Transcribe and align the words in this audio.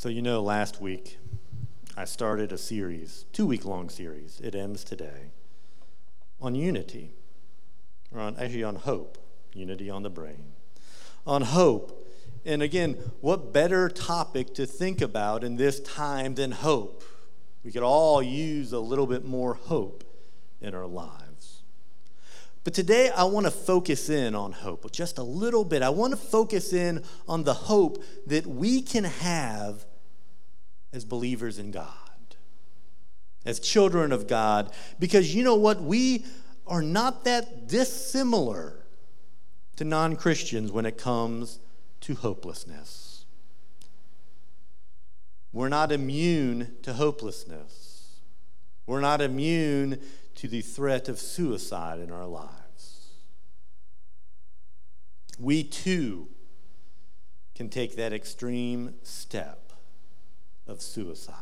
So, 0.00 0.08
you 0.08 0.22
know, 0.22 0.40
last 0.40 0.80
week 0.80 1.18
I 1.94 2.06
started 2.06 2.52
a 2.52 2.56
series, 2.56 3.26
two 3.34 3.44
week 3.44 3.66
long 3.66 3.90
series. 3.90 4.40
It 4.42 4.54
ends 4.54 4.82
today 4.82 5.32
on 6.40 6.54
unity, 6.54 7.12
or 8.10 8.22
on, 8.22 8.34
actually 8.38 8.64
on 8.64 8.76
hope, 8.76 9.18
unity 9.52 9.90
on 9.90 10.02
the 10.02 10.08
brain. 10.08 10.52
On 11.26 11.42
hope. 11.42 12.10
And 12.46 12.62
again, 12.62 12.96
what 13.20 13.52
better 13.52 13.90
topic 13.90 14.54
to 14.54 14.64
think 14.64 15.02
about 15.02 15.44
in 15.44 15.56
this 15.56 15.80
time 15.80 16.34
than 16.34 16.52
hope? 16.52 17.04
We 17.62 17.70
could 17.70 17.82
all 17.82 18.22
use 18.22 18.72
a 18.72 18.80
little 18.80 19.06
bit 19.06 19.26
more 19.26 19.52
hope 19.52 20.02
in 20.62 20.74
our 20.74 20.86
lives. 20.86 21.60
But 22.64 22.72
today 22.72 23.10
I 23.10 23.24
want 23.24 23.44
to 23.44 23.50
focus 23.50 24.08
in 24.08 24.34
on 24.34 24.52
hope 24.52 24.90
just 24.92 25.18
a 25.18 25.22
little 25.22 25.64
bit. 25.64 25.82
I 25.82 25.90
want 25.90 26.12
to 26.12 26.16
focus 26.16 26.72
in 26.72 27.04
on 27.28 27.44
the 27.44 27.52
hope 27.52 28.02
that 28.26 28.46
we 28.46 28.80
can 28.80 29.04
have 29.04 29.84
as 30.92 31.04
believers 31.04 31.58
in 31.58 31.70
God, 31.70 31.86
as 33.44 33.60
children 33.60 34.12
of 34.12 34.26
God, 34.26 34.72
because 34.98 35.34
you 35.34 35.44
know 35.44 35.54
what? 35.54 35.80
We 35.80 36.24
are 36.66 36.82
not 36.82 37.24
that 37.24 37.68
dissimilar 37.68 38.84
to 39.76 39.84
non 39.84 40.16
Christians 40.16 40.70
when 40.72 40.86
it 40.86 40.98
comes 40.98 41.58
to 42.02 42.14
hopelessness. 42.14 43.24
We're 45.52 45.68
not 45.68 45.90
immune 45.90 46.76
to 46.82 46.92
hopelessness. 46.92 48.20
We're 48.86 49.00
not 49.00 49.20
immune 49.20 50.00
to 50.36 50.48
the 50.48 50.62
threat 50.62 51.08
of 51.08 51.18
suicide 51.18 51.98
in 51.98 52.10
our 52.10 52.26
lives. 52.26 53.08
We 55.38 55.64
too 55.64 56.28
can 57.54 57.68
take 57.68 57.96
that 57.96 58.12
extreme 58.12 58.94
step 59.02 59.69
of 60.70 60.80
suicide. 60.80 61.34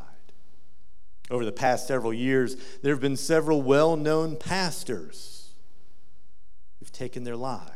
Over 1.30 1.44
the 1.44 1.52
past 1.52 1.86
several 1.86 2.12
years, 2.12 2.56
there 2.82 2.94
have 2.94 3.02
been 3.02 3.16
several 3.16 3.60
well 3.60 3.96
known 3.96 4.36
pastors 4.36 5.50
who've 6.78 6.92
taken 6.92 7.24
their 7.24 7.36
lives. 7.36 7.72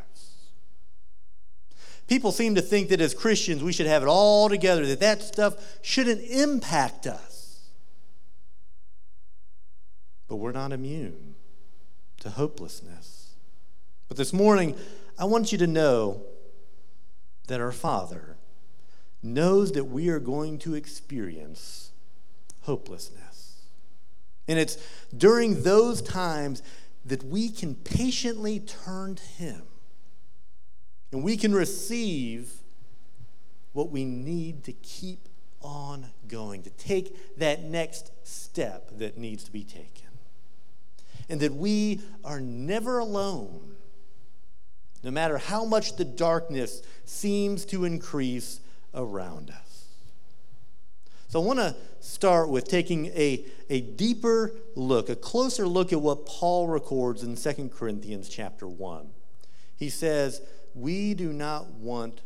People 2.09 2.33
seem 2.33 2.55
to 2.55 2.62
think 2.62 2.89
that 2.89 3.00
as 3.00 3.14
Christians 3.14 3.62
we 3.62 3.72
should 3.72 3.86
have 3.86 4.03
it 4.03 4.09
all 4.09 4.48
together, 4.48 4.86
that 4.86 5.00
that 5.00 5.22
stuff 5.22 5.78
shouldn't 5.83 6.22
impact 6.22 7.06
us. 7.06 7.69
But 10.28 10.37
we're 10.37 10.53
not 10.53 10.72
immune 10.72 11.34
to 12.20 12.31
hopelessness. 12.31 13.34
But 14.09 14.16
this 14.16 14.33
morning, 14.33 14.77
I 15.19 15.27
want 15.27 15.53
you 15.53 15.59
to 15.59 15.66
know 15.66 16.22
that 17.48 17.61
our 17.61 17.72
Father 17.72 18.31
knows 19.23 19.73
that 19.73 19.84
we 19.84 20.09
are 20.09 20.19
going 20.19 20.59
to 20.59 20.75
experience 20.75 21.92
hopelessness. 22.62 23.62
And 24.48 24.59
it's 24.59 24.77
during 25.17 25.62
those 25.62 26.03
times 26.03 26.62
that 27.05 27.23
we 27.23 27.48
can 27.48 27.75
patiently 27.75 28.61
turn 28.61 29.15
to 29.15 29.23
Him 29.23 29.62
and 31.12 31.23
we 31.23 31.37
can 31.37 31.55
receive 31.55 32.53
what 33.73 33.91
we 33.91 34.05
need 34.05 34.65
to 34.65 34.73
keep 34.73 35.28
on 35.61 36.06
going, 36.27 36.62
to 36.62 36.70
take 36.70 37.39
that 37.39 37.62
next 37.62 38.11
step 38.25 38.91
that 38.98 39.17
needs 39.17 39.45
to 39.45 39.53
be 39.53 39.62
taken. 39.62 40.09
And 41.28 41.41
that 41.41 41.55
we 41.55 42.00
are 42.25 42.41
never 42.41 42.98
alone, 42.98 43.77
no 45.03 45.11
matter 45.11 45.39
how 45.39 45.65
much 45.65 45.97
the 45.97 46.05
darkness 46.05 46.83
seems 47.05 47.65
to 47.67 47.84
increase 47.84 48.61
around 48.94 49.50
us. 49.50 49.72
So 51.28 51.40
I 51.40 51.46
want 51.46 51.60
to 51.60 51.74
start 52.00 52.50
with 52.50 52.68
taking 52.68 53.06
a, 53.06 53.46
a 53.70 53.80
deeper 53.80 54.52
look, 54.74 55.08
a 55.08 55.16
closer 55.16 55.66
look 55.66 55.90
at 55.90 56.00
what 56.02 56.26
Paul 56.26 56.68
records 56.68 57.22
in 57.22 57.36
2 57.36 57.70
Corinthians 57.70 58.28
chapter 58.28 58.69
1. 58.69 59.08
He 59.75 59.88
says, 59.88 60.42
We 60.75 61.14
do 61.14 61.32
not 61.32 61.70
want 61.70 62.20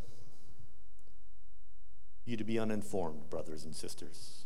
you 2.25 2.37
to 2.37 2.43
be 2.43 2.59
uninformed, 2.59 3.31
brothers 3.31 3.65
and 3.65 3.76
sisters. 3.76 4.44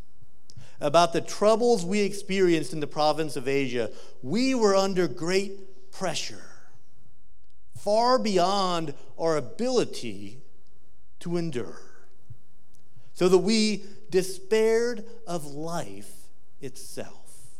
About 0.79 1.15
the 1.15 1.23
troubles 1.23 1.83
we 1.83 2.01
experienced 2.01 2.75
in 2.75 2.81
the 2.81 2.87
province 2.87 3.37
of 3.37 3.49
Asia, 3.49 3.91
we 4.23 4.55
were 4.55 4.77
under 4.77 5.09
great 5.09 5.91
pressure, 5.91 6.45
far 7.75 8.19
beyond 8.19 8.93
our 9.19 9.39
ability 9.39 10.43
to 11.21 11.39
endure 11.39 11.90
so 13.21 13.29
that 13.29 13.37
we 13.37 13.85
despaired 14.09 15.05
of 15.27 15.45
life 15.45 16.11
itself. 16.63 17.51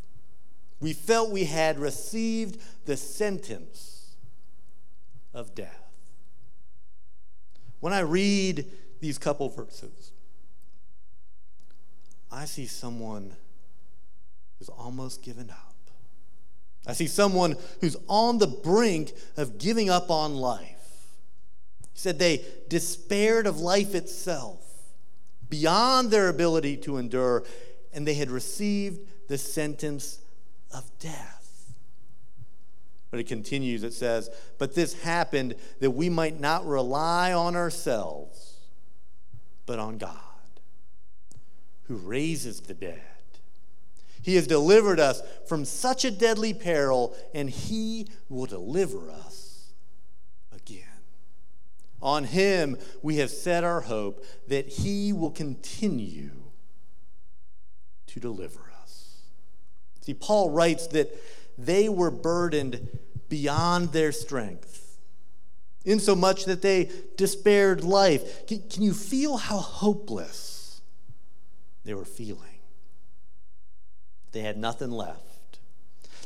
We 0.81 0.95
felt 0.95 1.33
we 1.33 1.45
had 1.45 1.79
received 1.79 2.63
the 2.87 2.97
sentence 2.97 4.17
of 5.35 5.55
death. 5.55 5.93
When 7.81 7.93
I 7.93 8.01
read 8.01 8.65
these 9.01 9.19
couple 9.19 9.51
verses, 9.51 10.13
I 12.33 12.47
see 12.47 12.65
someone 12.65 13.37
who's 14.59 14.71
almost 14.71 15.23
given 15.23 15.51
up. 15.51 15.75
I 16.87 16.95
see 16.95 17.07
someone 17.07 17.55
who's 17.83 17.99
on 18.09 18.39
the 18.39 18.47
brink 18.47 19.13
of 19.37 19.59
giving 19.59 19.91
up 19.91 20.11
on 20.11 20.37
life. 20.37 21.05
He 21.93 21.99
said 21.99 22.19
they 22.19 22.47
despaired 22.71 23.47
of 23.47 23.61
life 23.61 23.95
itself 23.95 24.70
beyond 25.51 26.11
their 26.11 26.29
ability 26.29 26.77
to 26.79 26.97
endure, 26.97 27.45
and 27.93 28.07
they 28.07 28.15
had 28.15 28.31
received 28.31 29.01
the 29.29 29.37
sentence 29.37 30.21
of 30.73 30.91
death. 30.99 31.73
But 33.11 33.21
it 33.21 33.27
continues, 33.27 33.83
it 33.83 33.93
says, 33.93 34.31
But 34.59 34.75
this 34.75 35.03
happened 35.03 35.57
that 35.81 35.91
we 35.91 36.09
might 36.09 36.39
not 36.39 36.65
rely 36.65 37.33
on 37.33 37.57
ourselves, 37.57 38.55
but 39.67 39.81
on 39.81 39.99
God, 39.99 40.17
who 41.89 41.97
raises 41.97 42.61
the 42.61 42.75
dead. 42.75 43.03
He 44.23 44.37
has 44.37 44.47
delivered 44.47 45.01
us 45.01 45.23
from 45.49 45.65
such 45.65 46.05
a 46.05 46.11
deadly 46.11 46.55
peril, 46.55 47.17
and 47.35 47.51
He 47.51 48.07
will 48.29 48.47
deliver 48.47 49.11
us 49.11 49.50
on 52.03 52.25
him 52.25 52.79
we 53.03 53.17
have 53.17 53.31
set 53.31 53.65
our 53.65 53.83
hope 53.83 54.25
that 54.49 54.69
he 54.69 55.13
will 55.13 55.31
continue 55.31 56.31
to 58.07 58.21
deliver 58.21 58.73
us. 58.83 59.19
See, 60.01 60.15
Paul 60.15 60.51
writes 60.51 60.87
that 60.89 61.15
they 61.59 61.89
were 61.89 62.11
burdened 62.11 62.99
beyond 63.29 63.93
their 63.93 64.13
strength, 64.13 64.99
insomuch 65.85 66.47
that 66.47 66.63
they 66.63 66.91
despaired 67.17 67.85
life. 67.85 68.47
Can, 68.47 68.63
can 68.69 68.83
you 68.83 68.95
feel 68.95 69.37
how 69.37 69.59
hopeless 69.59 70.81
they 71.85 71.95
were 71.95 72.05
feeling? 72.05 72.61
They 74.33 74.41
had 74.41 74.57
nothing 74.57 74.91
left. 74.91 75.59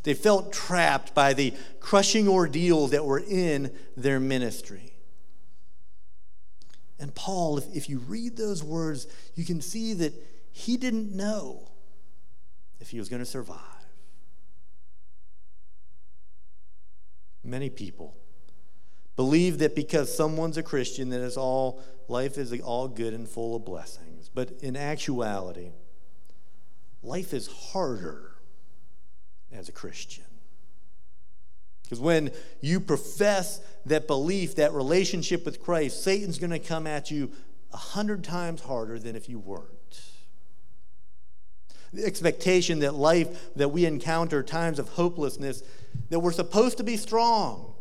They 0.03 0.15
felt 0.15 0.53
trapped 0.53 1.15
by 1.15 1.33
the 1.33 1.55
crushing 1.81 2.29
ordeal 2.29 2.89
that 2.89 3.05
were 3.05 3.23
in 3.27 3.73
their 3.97 4.21
ministry. 4.21 4.94
And 6.99 7.15
Paul, 7.15 7.59
if, 7.59 7.65
if 7.75 7.89
you 7.89 7.99
read 7.99 8.37
those 8.37 8.63
words, 8.63 9.07
you 9.35 9.45
can 9.45 9.61
see 9.61 9.95
that 9.95 10.13
he 10.53 10.77
didn't 10.77 11.15
know 11.15 11.71
if 12.81 12.91
he 12.91 12.99
was 12.99 13.09
going 13.09 13.21
to 13.23 13.27
survive. 13.27 13.59
Many 17.43 17.69
people 17.69 18.17
believe 19.17 19.59
that 19.59 19.75
because 19.75 20.15
someone's 20.15 20.57
a 20.57 20.63
Christian, 20.63 21.11
that 21.11 21.21
it's 21.21 21.37
all 21.37 21.83
life 22.09 22.39
is 22.39 22.59
all 22.61 22.89
good 22.89 23.13
and 23.13 23.29
full 23.29 23.57
of 23.57 23.65
blessings. 23.65 24.31
But 24.33 24.53
in 24.63 24.77
actuality, 24.77 25.73
life 27.03 27.33
is 27.35 27.47
harder 27.47 28.33
as 29.53 29.69
a 29.69 29.73
Christian. 29.73 30.25
Because 31.85 32.01
when 32.01 32.31
you 32.61 32.81
profess 32.81 33.61
that 33.87 34.07
belief, 34.07 34.57
that 34.57 34.73
relationship 34.73 35.45
with 35.45 35.63
Christ, 35.63 36.03
Satan's 36.03 36.39
going 36.39 36.51
to 36.51 36.59
come 36.59 36.87
at 36.87 37.11
you 37.11 37.31
a 37.73 37.77
hundred 37.77 38.25
times 38.25 38.63
harder 38.63 38.99
than 38.99 39.15
if 39.15 39.29
you 39.29 39.39
weren't. 39.39 40.01
The 41.93 42.05
expectation 42.05 42.81
that 42.81 42.95
life 42.95 43.55
that 43.55 43.69
we 43.69 43.85
encounter, 43.85 44.43
times 44.43 44.79
of 44.79 44.89
hopelessness, 44.91 45.63
that 46.09 46.21
we're 46.21 46.33
supposed 46.33 46.79
to 46.79 46.85
be 46.85 46.97
strong. 46.97 47.75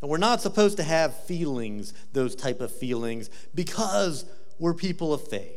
And 0.00 0.10
we're 0.10 0.18
not 0.18 0.40
supposed 0.40 0.78
to 0.78 0.82
have 0.82 1.14
feelings, 1.24 1.92
those 2.12 2.34
type 2.34 2.60
of 2.60 2.72
feelings, 2.72 3.30
because 3.54 4.24
we're 4.58 4.74
people 4.74 5.12
of 5.12 5.28
faith. 5.28 5.54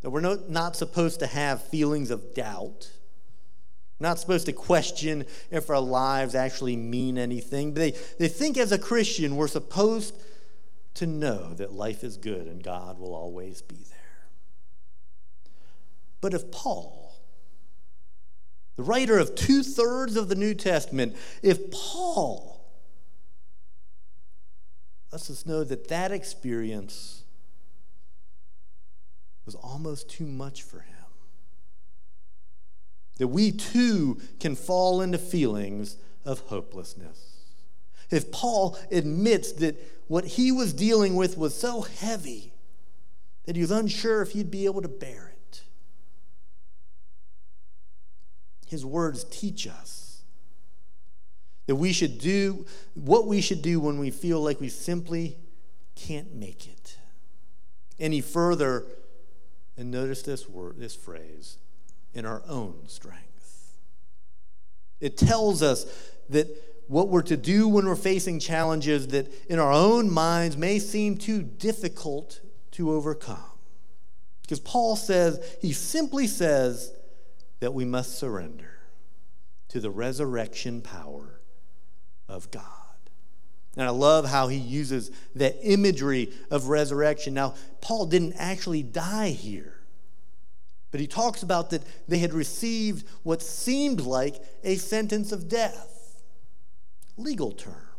That 0.00 0.10
we're 0.10 0.38
not 0.48 0.76
supposed 0.76 1.20
to 1.20 1.26
have 1.26 1.62
feelings 1.62 2.10
of 2.10 2.34
doubt 2.34 2.90
not 3.98 4.18
supposed 4.18 4.46
to 4.46 4.52
question 4.52 5.24
if 5.50 5.70
our 5.70 5.80
lives 5.80 6.34
actually 6.34 6.76
mean 6.76 7.16
anything. 7.16 7.74
They, 7.74 7.92
they 8.18 8.28
think 8.28 8.58
as 8.58 8.72
a 8.72 8.78
Christian, 8.78 9.36
we're 9.36 9.48
supposed 9.48 10.14
to 10.94 11.06
know 11.06 11.54
that 11.54 11.72
life 11.72 12.04
is 12.04 12.16
good 12.16 12.46
and 12.46 12.62
God 12.62 12.98
will 12.98 13.14
always 13.14 13.62
be 13.62 13.76
there. 13.76 13.96
But 16.20 16.34
if 16.34 16.50
Paul, 16.50 17.14
the 18.76 18.82
writer 18.82 19.18
of 19.18 19.34
two 19.34 19.62
thirds 19.62 20.16
of 20.16 20.28
the 20.28 20.34
New 20.34 20.54
Testament, 20.54 21.16
if 21.42 21.70
Paul 21.70 22.56
lets 25.12 25.30
us 25.30 25.46
know 25.46 25.64
that 25.64 25.88
that 25.88 26.12
experience 26.12 27.22
was 29.44 29.54
almost 29.54 30.10
too 30.10 30.26
much 30.26 30.62
for 30.62 30.80
him, 30.80 30.95
that 33.18 33.28
we 33.28 33.50
too 33.52 34.20
can 34.40 34.54
fall 34.54 35.00
into 35.00 35.18
feelings 35.18 35.96
of 36.24 36.40
hopelessness. 36.40 37.36
If 38.10 38.30
Paul 38.30 38.78
admits 38.90 39.52
that 39.52 39.76
what 40.06 40.24
he 40.24 40.52
was 40.52 40.72
dealing 40.72 41.16
with 41.16 41.36
was 41.36 41.54
so 41.54 41.82
heavy 41.82 42.52
that 43.44 43.56
he 43.56 43.62
was 43.62 43.70
unsure 43.70 44.22
if 44.22 44.32
he'd 44.32 44.50
be 44.50 44.66
able 44.66 44.82
to 44.82 44.88
bear 44.88 45.32
it, 45.32 45.62
his 48.66 48.84
words 48.84 49.24
teach 49.24 49.66
us 49.66 50.22
that 51.66 51.76
we 51.76 51.92
should 51.92 52.18
do 52.18 52.64
what 52.94 53.26
we 53.26 53.40
should 53.40 53.62
do 53.62 53.80
when 53.80 53.98
we 53.98 54.10
feel 54.10 54.40
like 54.40 54.60
we 54.60 54.68
simply 54.68 55.36
can't 55.94 56.34
make 56.34 56.66
it. 56.66 56.96
Any 57.98 58.20
further, 58.20 58.84
and 59.76 59.90
notice 59.90 60.22
this 60.22 60.48
word, 60.48 60.76
this 60.78 60.94
phrase, 60.94 61.56
in 62.16 62.24
our 62.24 62.42
own 62.48 62.74
strength. 62.88 63.76
It 65.00 65.18
tells 65.18 65.62
us 65.62 65.84
that 66.30 66.48
what 66.88 67.08
we're 67.08 67.22
to 67.22 67.36
do 67.36 67.68
when 67.68 67.84
we're 67.84 67.94
facing 67.94 68.40
challenges 68.40 69.08
that 69.08 69.30
in 69.50 69.58
our 69.58 69.72
own 69.72 70.10
minds 70.10 70.56
may 70.56 70.78
seem 70.78 71.18
too 71.18 71.42
difficult 71.42 72.40
to 72.72 72.90
overcome. 72.90 73.38
Because 74.40 74.60
Paul 74.60 74.96
says, 74.96 75.56
he 75.60 75.72
simply 75.72 76.26
says 76.26 76.92
that 77.60 77.74
we 77.74 77.84
must 77.84 78.18
surrender 78.18 78.78
to 79.68 79.80
the 79.80 79.90
resurrection 79.90 80.80
power 80.80 81.40
of 82.28 82.50
God. 82.50 82.62
And 83.76 83.84
I 83.84 83.90
love 83.90 84.26
how 84.26 84.48
he 84.48 84.56
uses 84.56 85.10
that 85.34 85.56
imagery 85.62 86.32
of 86.50 86.68
resurrection. 86.68 87.34
Now, 87.34 87.54
Paul 87.82 88.06
didn't 88.06 88.34
actually 88.38 88.82
die 88.82 89.30
here. 89.30 89.75
But 90.96 91.02
he 91.02 91.06
talks 91.06 91.42
about 91.42 91.68
that 91.72 91.82
they 92.08 92.20
had 92.20 92.32
received 92.32 93.06
what 93.22 93.42
seemed 93.42 94.00
like 94.00 94.42
a 94.64 94.76
sentence 94.76 95.30
of 95.30 95.46
death 95.46 96.22
legal 97.18 97.52
term. 97.52 97.90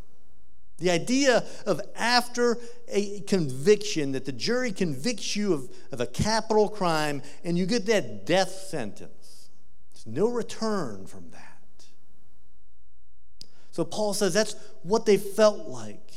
The 0.80 0.90
idea 0.90 1.46
of 1.68 1.80
after 1.96 2.58
a 2.88 3.20
conviction, 3.20 4.14
that 4.14 4.26
the 4.26 4.32
jury 4.32 4.72
convicts 4.72 5.36
you 5.36 5.54
of, 5.54 5.70
of 5.92 6.02
a 6.02 6.08
capital 6.08 6.70
crime 6.70 7.22
and 7.44 7.56
you 7.56 7.68
get 7.68 7.86
that 7.86 8.26
death 8.26 8.50
sentence. 8.50 9.50
There's 9.94 10.08
no 10.08 10.30
return 10.30 11.06
from 11.06 11.30
that. 11.30 11.86
So 13.70 13.86
Paul 13.86 14.16
says 14.16 14.34
that's 14.34 14.56
what 14.82 15.06
they 15.06 15.18
felt 15.18 15.68
like. 15.68 16.14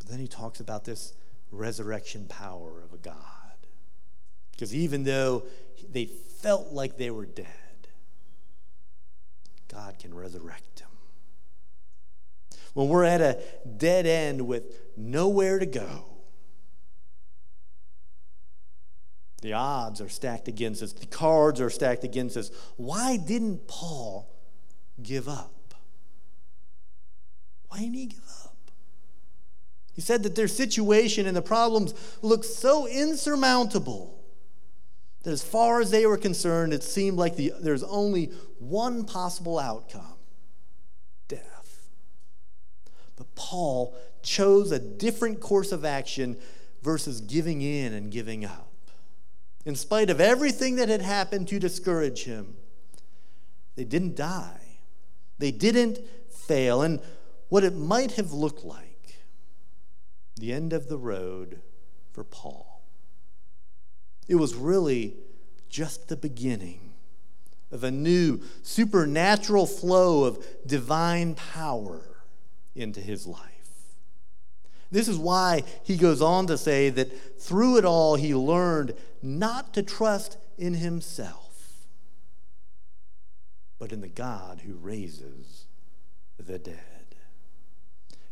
But 0.00 0.08
then 0.08 0.18
he 0.18 0.26
talks 0.26 0.58
about 0.58 0.84
this 0.84 1.12
resurrection 1.50 2.26
power 2.28 2.82
of 2.82 2.92
a 2.92 2.98
God. 2.98 3.16
Because 4.52 4.74
even 4.74 5.04
though 5.04 5.44
they 5.90 6.06
felt 6.06 6.72
like 6.72 6.96
they 6.96 7.10
were 7.10 7.26
dead, 7.26 7.46
God 9.68 9.98
can 9.98 10.14
resurrect 10.14 10.76
them. 10.76 10.88
When 12.74 12.88
we're 12.88 13.04
at 13.04 13.20
a 13.20 13.40
dead 13.76 14.06
end 14.06 14.46
with 14.46 14.96
nowhere 14.96 15.58
to 15.58 15.66
go, 15.66 16.04
the 19.40 19.52
odds 19.52 20.00
are 20.00 20.08
stacked 20.08 20.48
against 20.48 20.82
us, 20.82 20.92
the 20.92 21.06
cards 21.06 21.60
are 21.60 21.70
stacked 21.70 22.04
against 22.04 22.36
us. 22.36 22.50
Why 22.76 23.16
didn't 23.16 23.68
Paul 23.68 24.28
give 25.02 25.28
up? 25.28 25.74
Why 27.68 27.78
didn't 27.78 27.94
he 27.94 28.06
give 28.06 28.28
up? 28.44 28.47
He 29.98 30.02
said 30.02 30.22
that 30.22 30.36
their 30.36 30.46
situation 30.46 31.26
and 31.26 31.36
the 31.36 31.42
problems 31.42 31.92
looked 32.22 32.44
so 32.44 32.86
insurmountable 32.86 34.22
that 35.24 35.32
as 35.32 35.42
far 35.42 35.80
as 35.80 35.90
they 35.90 36.06
were 36.06 36.16
concerned, 36.16 36.72
it 36.72 36.84
seemed 36.84 37.18
like 37.18 37.34
the, 37.34 37.52
there's 37.60 37.82
only 37.82 38.26
one 38.60 39.04
possible 39.04 39.58
outcome 39.58 40.14
death. 41.26 41.88
But 43.16 43.34
Paul 43.34 43.92
chose 44.22 44.70
a 44.70 44.78
different 44.78 45.40
course 45.40 45.72
of 45.72 45.84
action 45.84 46.36
versus 46.80 47.20
giving 47.20 47.60
in 47.60 47.92
and 47.92 48.12
giving 48.12 48.44
up. 48.44 48.70
In 49.64 49.74
spite 49.74 50.10
of 50.10 50.20
everything 50.20 50.76
that 50.76 50.88
had 50.88 51.02
happened 51.02 51.48
to 51.48 51.58
discourage 51.58 52.22
him, 52.22 52.54
they 53.74 53.82
didn't 53.82 54.14
die. 54.14 54.78
They 55.38 55.50
didn't 55.50 55.98
fail. 56.30 56.82
And 56.82 57.00
what 57.48 57.64
it 57.64 57.74
might 57.74 58.12
have 58.12 58.32
looked 58.32 58.64
like, 58.64 58.87
the 60.38 60.52
end 60.52 60.72
of 60.72 60.88
the 60.88 60.98
road 60.98 61.60
for 62.12 62.24
Paul 62.24 62.78
it 64.28 64.34
was 64.34 64.54
really 64.54 65.16
just 65.68 66.08
the 66.08 66.16
beginning 66.16 66.92
of 67.72 67.82
a 67.82 67.90
new 67.90 68.40
supernatural 68.62 69.66
flow 69.66 70.24
of 70.24 70.44
divine 70.66 71.34
power 71.34 72.02
into 72.74 73.00
his 73.00 73.26
life. 73.26 73.42
This 74.90 75.08
is 75.08 75.18
why 75.18 75.64
he 75.82 75.96
goes 75.96 76.22
on 76.22 76.46
to 76.46 76.56
say 76.56 76.88
that 76.90 77.40
through 77.40 77.78
it 77.78 77.84
all, 77.84 78.16
he 78.16 78.34
learned 78.34 78.94
not 79.22 79.74
to 79.74 79.82
trust 79.82 80.38
in 80.56 80.74
himself, 80.74 81.86
but 83.78 83.92
in 83.92 84.00
the 84.00 84.08
God 84.08 84.62
who 84.64 84.74
raises 84.74 85.66
the 86.38 86.58
dead. 86.58 86.97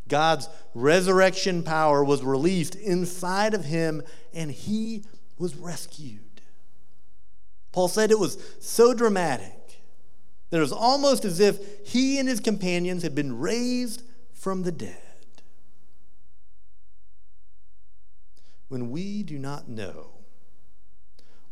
God's 0.08 0.48
resurrection 0.74 1.62
power 1.62 2.04
was 2.04 2.22
released 2.22 2.74
inside 2.74 3.54
of 3.54 3.64
him, 3.64 4.02
and 4.32 4.50
he 4.50 5.04
was 5.38 5.56
rescued. 5.56 6.20
Paul 7.72 7.88
said 7.88 8.10
it 8.10 8.18
was 8.18 8.38
so 8.60 8.94
dramatic 8.94 9.82
that 10.50 10.58
it 10.58 10.60
was 10.60 10.72
almost 10.72 11.24
as 11.24 11.40
if 11.40 11.86
he 11.86 12.18
and 12.18 12.28
his 12.28 12.40
companions 12.40 13.02
had 13.02 13.14
been 13.14 13.38
raised 13.38 14.02
from 14.32 14.62
the 14.62 14.72
dead. 14.72 15.02
When 18.68 18.90
we 18.90 19.22
do 19.22 19.38
not 19.38 19.68
know 19.68 20.10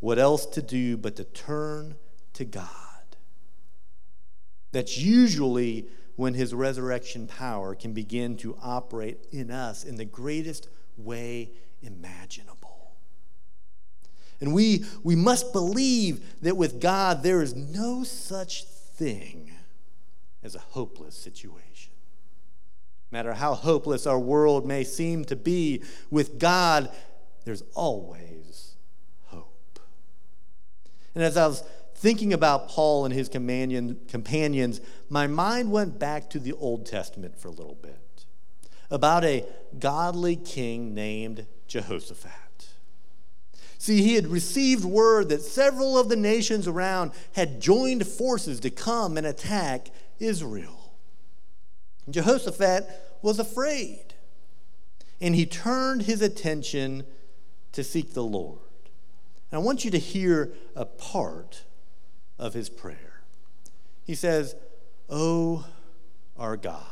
what 0.01 0.19
else 0.19 0.47
to 0.47 0.63
do 0.63 0.97
but 0.97 1.17
to 1.17 1.25
turn 1.25 1.97
to 2.35 2.45
God, 2.45 2.69
that's 4.73 4.99
usually 4.99 5.89
when 6.17 6.35
his 6.35 6.55
resurrection 6.55 7.27
power 7.27 7.75
can 7.75 7.93
begin 7.93 8.37
to 8.39 8.57
operate 8.63 9.27
in 9.33 9.51
us 9.51 9.85
in 9.85 9.97
the 9.97 10.05
greatest 10.05 10.69
way 10.97 11.51
imaginable. 11.83 12.93
And 14.41 14.53
we, 14.53 14.85
we 15.03 15.17
must 15.17 15.53
believe 15.53 16.43
that 16.43 16.57
with 16.57 16.81
God, 16.81 17.23
there 17.23 17.43
is 17.43 17.55
no 17.55 18.05
such 18.05 18.65
thing 18.65 19.53
as 20.43 20.55
a 20.55 20.61
hopeless 20.61 21.17
situation. 21.17 21.93
No 23.11 23.19
matter 23.19 23.33
how 23.33 23.55
hopeless 23.55 24.07
our 24.07 24.19
world 24.19 24.67
may 24.67 24.85
seem 24.85 25.25
to 25.27 25.37
be, 25.37 25.83
with 26.11 26.39
God, 26.39 26.91
there's 27.45 27.63
always 27.75 28.75
hope. 29.27 29.79
And 31.15 31.25
as 31.25 31.37
I 31.37 31.47
was 31.47 31.63
thinking 31.95 32.33
about 32.33 32.69
Paul 32.69 33.05
and 33.05 33.15
his 33.15 33.29
companion, 33.29 33.99
companions, 34.09 34.81
my 35.09 35.27
mind 35.27 35.71
went 35.71 35.99
back 35.99 36.29
to 36.31 36.39
the 36.39 36.53
Old 36.53 36.87
Testament 36.87 37.39
for 37.39 37.49
a 37.49 37.53
little 37.53 37.79
bit 37.81 38.01
about 38.91 39.25
a 39.25 39.45
godly 39.79 40.37
king 40.37 40.95
named 40.95 41.47
Jehoshaphat. 41.67 42.33
See, 43.79 44.03
he 44.03 44.15
had 44.15 44.29
received 44.29 44.85
word 44.85 45.29
that 45.29 45.43
several 45.43 45.99
of 45.99 46.09
the 46.09 46.17
nations 46.17 46.67
around 46.67 47.13
had 47.33 47.61
joined 47.61 48.07
forces 48.07 48.61
to 48.61 48.71
come 48.71 49.17
and 49.17 49.27
attack 49.27 49.89
Israel. 50.19 50.93
Jehoshaphat 52.09 52.89
was 53.23 53.39
afraid, 53.39 54.15
and 55.21 55.35
he 55.35 55.47
turned 55.47 56.03
his 56.03 56.23
attention 56.23 57.05
to 57.73 57.83
seek 57.83 58.15
the 58.15 58.23
Lord. 58.23 58.59
And 59.51 59.61
I 59.61 59.65
want 59.65 59.85
you 59.85 59.91
to 59.91 59.99
hear 59.99 60.53
a 60.75 60.85
part 60.85 61.65
of 62.39 62.55
his 62.55 62.69
prayer. 62.69 63.23
He 64.05 64.15
says, 64.15 64.55
Oh, 65.09 65.67
our 66.37 66.57
God, 66.57 66.83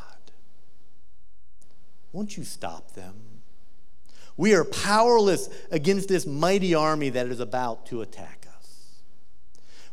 won't 2.13 2.37
you 2.37 2.45
stop 2.45 2.93
them? 2.93 3.15
We 4.37 4.55
are 4.55 4.65
powerless 4.65 5.49
against 5.71 6.09
this 6.09 6.27
mighty 6.27 6.75
army 6.75 7.11
that 7.11 7.27
is 7.27 7.41
about 7.41 7.87
to 7.87 8.03
attack 8.03 8.47
us. 8.57 9.03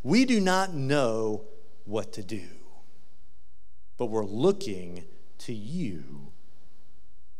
We 0.03 0.25
do 0.25 0.39
not 0.39 0.73
know 0.73 1.43
what 1.85 2.13
to 2.13 2.23
do, 2.23 2.47
but 3.97 4.05
we're 4.07 4.25
looking 4.25 5.03
to 5.39 5.53
you 5.53 6.31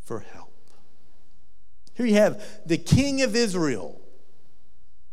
for 0.02 0.20
help. 0.20 0.50
Here 1.94 2.06
you 2.06 2.16
have 2.16 2.44
the 2.66 2.78
king 2.78 3.22
of 3.22 3.36
Israel 3.36 4.00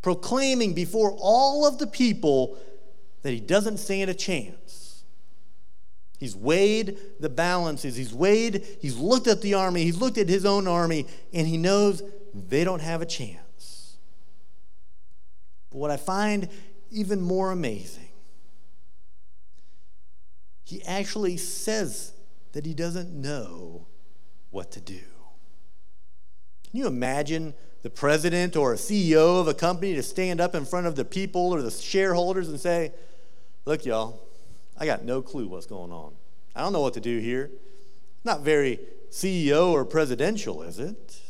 proclaiming 0.03 0.73
before 0.73 1.17
all 1.19 1.67
of 1.67 1.79
the 1.79 1.87
people 1.87 2.57
that 3.27 3.33
he 3.33 3.41
doesn't 3.41 3.79
stand 3.79 4.09
a 4.09 4.15
chance. 4.15 5.03
He's 6.21 6.37
weighed 6.37 6.97
the 7.19 7.29
balances. 7.29 7.97
He's 7.97 8.15
weighed, 8.15 8.65
he's 8.81 8.97
looked 8.97 9.27
at 9.27 9.43
the 9.43 9.55
army, 9.55 9.83
he's 9.83 9.97
looked 9.97 10.17
at 10.17 10.29
his 10.29 10.47
own 10.47 10.69
army, 10.69 11.09
and 11.33 11.45
he 11.45 11.57
knows 11.57 12.05
they 12.33 12.63
don't 12.63 12.81
have 12.81 13.03
a 13.03 13.07
chance. 13.07 13.97
But 15.71 15.79
what 15.79 15.91
I 15.91 15.97
find 15.97 16.49
even 16.93 17.21
more 17.21 17.51
amazing, 17.51 18.11
he 20.63 20.85
actually 20.85 21.37
says 21.37 22.13
that 22.53 22.65
he 22.65 22.75
doesn't 22.75 23.13
know 23.13 23.89
what 24.53 24.71
to 24.71 24.81
do. 24.81 25.03
Can 26.63 26.79
you 26.79 26.87
imagine 26.87 27.55
the 27.83 27.91
president 27.91 28.55
or 28.55 28.73
a 28.73 28.77
CEO 28.77 29.41
of 29.41 29.49
a 29.49 29.55
company 29.55 29.95
to 29.95 30.03
stand 30.05 30.41
up 30.41 30.55
in 30.55 30.65
front 30.65 30.87
of 30.87 30.95
the 30.95 31.05
people 31.05 31.53
or 31.53 31.61
the 31.61 31.73
shareholders 31.73 32.49
and 32.49 32.61
say, 32.61 32.93
Look, 33.67 33.85
y'all, 33.85 34.21
I 34.79 34.87
got 34.87 35.05
no 35.05 35.21
clue 35.21 35.49
what's 35.49 35.67
going 35.67 35.91
on. 35.91 36.15
I 36.55 36.61
don't 36.61 36.73
know 36.73 36.81
what 36.81 36.95
to 36.95 37.01
do 37.01 37.19
here. 37.19 37.51
Not 38.23 38.43
very 38.43 38.79
CEO 39.11 39.73
or 39.73 39.85
presidential, 39.85 40.63
is 40.63 40.79
it? 40.79 41.21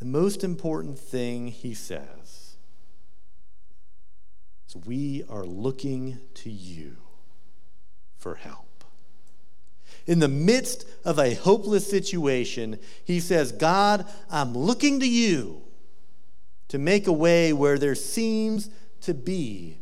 The 0.00 0.04
most 0.04 0.42
important 0.42 0.98
thing 0.98 1.46
he 1.46 1.74
says 1.74 2.56
is, 4.68 4.76
We 4.84 5.22
are 5.28 5.46
looking 5.46 6.18
to 6.34 6.50
you 6.50 6.96
for 8.18 8.34
help. 8.34 8.84
In 10.06 10.18
the 10.18 10.28
midst 10.28 10.86
of 11.04 11.20
a 11.20 11.34
hopeless 11.34 11.88
situation, 11.88 12.80
he 13.04 13.20
says, 13.20 13.52
God, 13.52 14.06
I'm 14.28 14.58
looking 14.58 14.98
to 15.00 15.08
you 15.08 15.62
to 16.68 16.78
make 16.78 17.06
a 17.06 17.12
way 17.12 17.52
where 17.52 17.78
there 17.78 17.94
seems 17.94 18.68
to 19.04 19.14
be 19.14 19.78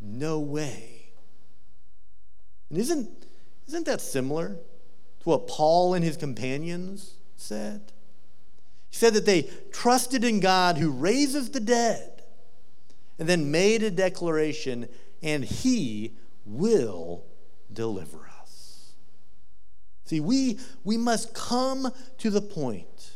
no 0.00 0.38
way. 0.38 1.10
And 2.70 2.78
isn't, 2.78 3.08
isn't 3.66 3.86
that 3.86 4.00
similar 4.00 4.56
to 5.20 5.28
what 5.28 5.48
Paul 5.48 5.94
and 5.94 6.04
his 6.04 6.16
companions 6.16 7.14
said? 7.36 7.92
He 8.90 8.96
said 8.96 9.14
that 9.14 9.26
they 9.26 9.48
trusted 9.72 10.24
in 10.24 10.40
God 10.40 10.76
who 10.76 10.90
raises 10.90 11.50
the 11.50 11.60
dead 11.60 12.22
and 13.18 13.28
then 13.28 13.50
made 13.50 13.82
a 13.82 13.90
declaration, 13.90 14.88
and 15.22 15.44
he 15.44 16.14
will 16.44 17.24
deliver 17.72 18.30
us. 18.40 18.92
See, 20.04 20.20
we, 20.20 20.58
we 20.84 20.96
must 20.96 21.34
come 21.34 21.92
to 22.18 22.30
the 22.30 22.40
point 22.40 23.12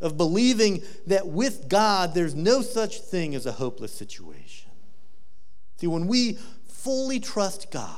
of 0.00 0.16
believing 0.16 0.82
that 1.06 1.26
with 1.26 1.68
God, 1.68 2.14
there's 2.14 2.34
no 2.34 2.62
such 2.62 3.00
thing 3.00 3.34
as 3.34 3.46
a 3.46 3.52
hopeless 3.52 3.92
situation. 3.92 4.70
See, 5.76 5.86
when 5.86 6.06
we 6.06 6.38
fully 6.66 7.20
trust 7.20 7.70
God, 7.70 7.90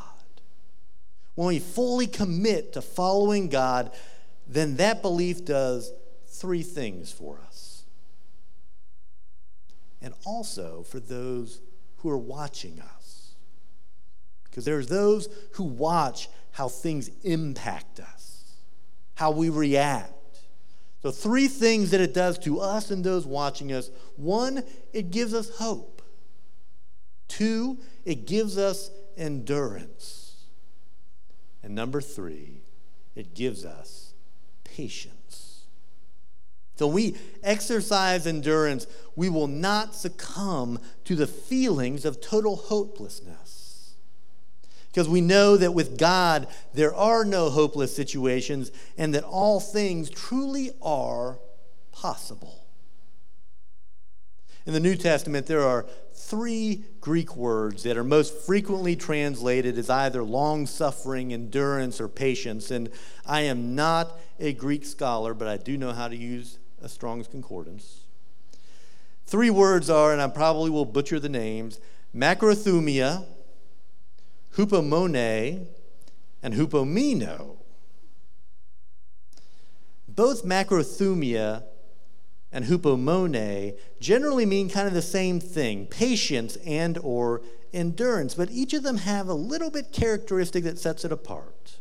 when 1.34 1.48
we 1.48 1.58
fully 1.58 2.06
commit 2.06 2.72
to 2.74 2.82
following 2.82 3.48
God, 3.48 3.92
then 4.46 4.76
that 4.76 5.02
belief 5.02 5.44
does 5.44 5.92
three 6.26 6.62
things 6.62 7.12
for 7.12 7.40
us. 7.46 7.84
And 10.00 10.14
also 10.24 10.84
for 10.88 11.00
those 11.00 11.60
who 11.98 12.10
are 12.10 12.18
watching 12.18 12.80
us. 12.80 13.34
Because 14.44 14.64
there's 14.64 14.86
those 14.86 15.28
who 15.52 15.64
watch 15.64 16.28
how 16.52 16.68
things 16.68 17.10
impact 17.24 18.00
us, 18.00 18.54
how 19.14 19.30
we 19.30 19.50
react. 19.50 20.12
So, 21.06 21.12
three 21.12 21.46
things 21.46 21.92
that 21.92 22.00
it 22.00 22.12
does 22.12 22.36
to 22.40 22.58
us 22.58 22.90
and 22.90 23.04
those 23.04 23.28
watching 23.28 23.72
us 23.72 23.90
one, 24.16 24.64
it 24.92 25.12
gives 25.12 25.34
us 25.34 25.48
hope. 25.50 26.02
Two, 27.28 27.78
it 28.04 28.26
gives 28.26 28.58
us 28.58 28.90
endurance. 29.16 30.34
And 31.62 31.76
number 31.76 32.00
three, 32.00 32.62
it 33.14 33.36
gives 33.36 33.64
us 33.64 34.14
patience. 34.64 35.66
So 36.74 36.88
we 36.88 37.14
exercise 37.40 38.26
endurance, 38.26 38.88
we 39.14 39.28
will 39.28 39.46
not 39.46 39.94
succumb 39.94 40.80
to 41.04 41.14
the 41.14 41.28
feelings 41.28 42.04
of 42.04 42.20
total 42.20 42.56
hopelessness. 42.56 43.65
Because 44.96 45.10
we 45.10 45.20
know 45.20 45.58
that 45.58 45.74
with 45.74 45.98
God, 45.98 46.46
there 46.72 46.94
are 46.94 47.22
no 47.22 47.50
hopeless 47.50 47.94
situations 47.94 48.72
and 48.96 49.14
that 49.14 49.24
all 49.24 49.60
things 49.60 50.08
truly 50.08 50.70
are 50.80 51.38
possible. 51.92 52.64
In 54.64 54.72
the 54.72 54.80
New 54.80 54.96
Testament, 54.96 55.48
there 55.48 55.60
are 55.60 55.84
three 56.14 56.82
Greek 57.02 57.36
words 57.36 57.82
that 57.82 57.98
are 57.98 58.04
most 58.04 58.38
frequently 58.46 58.96
translated 58.96 59.76
as 59.76 59.90
either 59.90 60.22
long 60.22 60.64
suffering, 60.64 61.30
endurance, 61.30 62.00
or 62.00 62.08
patience. 62.08 62.70
And 62.70 62.88
I 63.26 63.42
am 63.42 63.74
not 63.74 64.18
a 64.40 64.54
Greek 64.54 64.86
scholar, 64.86 65.34
but 65.34 65.46
I 65.46 65.58
do 65.58 65.76
know 65.76 65.92
how 65.92 66.08
to 66.08 66.16
use 66.16 66.56
a 66.80 66.88
Strong's 66.88 67.28
Concordance. 67.28 68.00
Three 69.26 69.50
words 69.50 69.90
are, 69.90 70.14
and 70.14 70.22
I 70.22 70.28
probably 70.28 70.70
will 70.70 70.86
butcher 70.86 71.20
the 71.20 71.28
names 71.28 71.80
macrothumia, 72.16 73.26
hupomone 74.56 75.66
and 76.42 76.54
hupomino. 76.54 77.56
Both 80.08 80.44
macrothumia 80.44 81.64
and 82.50 82.64
hupomone 82.64 83.78
generally 84.00 84.46
mean 84.46 84.70
kind 84.70 84.88
of 84.88 84.94
the 84.94 85.02
same 85.02 85.40
thing, 85.40 85.86
patience 85.86 86.56
and 86.64 86.98
or 87.02 87.42
endurance, 87.72 88.34
but 88.34 88.50
each 88.50 88.72
of 88.72 88.82
them 88.82 88.98
have 88.98 89.28
a 89.28 89.34
little 89.34 89.70
bit 89.70 89.92
characteristic 89.92 90.64
that 90.64 90.78
sets 90.78 91.04
it 91.04 91.12
apart. 91.12 91.78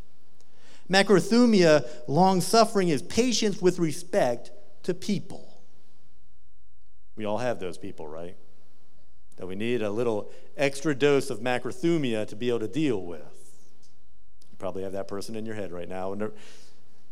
Macrothumia, 0.90 1.88
long 2.08 2.42
suffering, 2.42 2.90
is 2.90 3.02
patience 3.02 3.62
with 3.62 3.80
respect 3.80 4.52
to 4.84 4.94
people. 4.94 5.62
We 7.16 7.26
all 7.26 7.38
have 7.38 7.60
those 7.60 7.78
people, 7.78 8.08
right? 8.08 8.36
That 9.38 9.48
we 9.48 9.56
need 9.56 9.82
a 9.82 9.92
little 9.92 10.32
extra 10.56 10.96
dose 10.96 11.30
of 11.30 11.40
macrothumia 11.40 12.28
to 12.28 12.36
be 12.36 12.50
able 12.50 12.60
to 12.60 12.68
deal 12.68 13.02
with. 13.02 13.20
You 14.52 14.58
probably 14.58 14.84
have 14.84 14.94
that 14.94 15.08
person 15.08 15.36
in 15.36 15.46
your 15.46 15.56
head 15.56 15.72
right 15.72 15.90
now, 15.90 16.14
and 16.14 16.32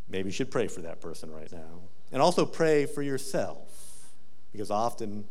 maybe 0.08 0.28
you 0.28 0.32
should 0.32 0.50
pray 0.50 0.68
for 0.68 0.80
that 0.82 1.00
person 1.00 1.30
right 1.30 1.52
now. 1.52 1.82
And 2.12 2.22
also 2.22 2.46
pray 2.46 2.86
for 2.86 3.02
yourself, 3.02 4.08
because 4.52 4.70
often 4.70 5.24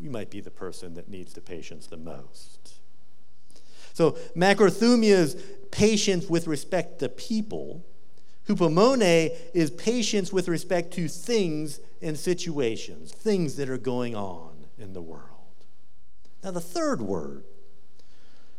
we 0.00 0.08
might 0.08 0.30
be 0.30 0.40
the 0.40 0.50
person 0.50 0.94
that 0.94 1.08
needs 1.08 1.34
the 1.34 1.40
patience 1.40 1.86
the 1.86 1.96
most. 1.96 2.74
So, 3.92 4.12
macrothumia 4.34 5.10
is 5.10 5.36
patience 5.70 6.28
with 6.28 6.46
respect 6.46 6.98
to 7.00 7.08
people. 7.08 7.84
Hupomone 8.48 9.30
is 9.54 9.70
patience 9.70 10.32
with 10.32 10.48
respect 10.48 10.92
to 10.94 11.08
things 11.08 11.80
and 12.02 12.18
situations, 12.18 13.12
things 13.12 13.56
that 13.56 13.70
are 13.70 13.78
going 13.78 14.16
on 14.16 14.66
in 14.78 14.92
the 14.92 15.02
world. 15.02 15.33
Now, 16.44 16.50
the 16.50 16.60
third 16.60 17.00
word, 17.00 17.44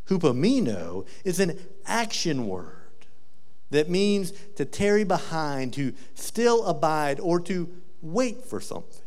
hupomino, 0.10 1.06
is 1.24 1.40
an 1.40 1.60
action 1.86 2.48
word 2.48 2.72
that 3.70 3.90
means 3.92 4.32
to 4.56 4.66
tarry 4.66 5.04
behind, 5.04 5.74
to 5.74 5.94
still 6.16 6.66
abide, 6.66 7.20
or 7.20 7.40
to 7.42 7.70
wait 8.02 8.44
for 8.44 8.60
something. 8.60 9.04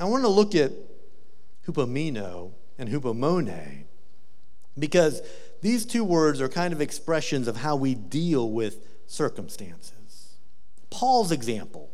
I 0.00 0.06
want 0.06 0.24
to 0.24 0.28
look 0.28 0.56
at 0.56 0.72
hupomino 1.66 2.50
and 2.78 2.88
hupomone 2.88 3.84
because 4.76 5.22
these 5.60 5.86
two 5.86 6.02
words 6.02 6.40
are 6.40 6.48
kind 6.48 6.72
of 6.72 6.80
expressions 6.80 7.46
of 7.46 7.58
how 7.58 7.76
we 7.76 7.94
deal 7.94 8.50
with 8.50 8.84
circumstances. 9.06 10.38
Paul's 10.90 11.30
example, 11.30 11.90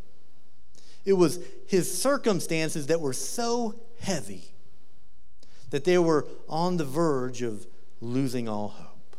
it 1.04 1.12
was 1.12 1.40
his 1.66 1.94
circumstances 2.00 2.86
that 2.86 3.02
were 3.02 3.12
so 3.12 3.78
heavy 4.00 4.52
that 5.70 5.84
they 5.84 5.98
were 5.98 6.26
on 6.48 6.76
the 6.76 6.84
verge 6.84 7.42
of 7.42 7.66
losing 8.00 8.48
all 8.48 8.68
hope. 8.68 9.16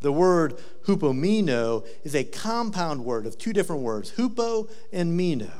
The 0.00 0.12
word 0.12 0.58
hupomino 0.86 1.86
is 2.02 2.14
a 2.14 2.24
compound 2.24 3.04
word 3.04 3.26
of 3.26 3.38
two 3.38 3.52
different 3.52 3.82
words, 3.82 4.12
hupo 4.12 4.70
and 4.92 5.16
mino. 5.16 5.50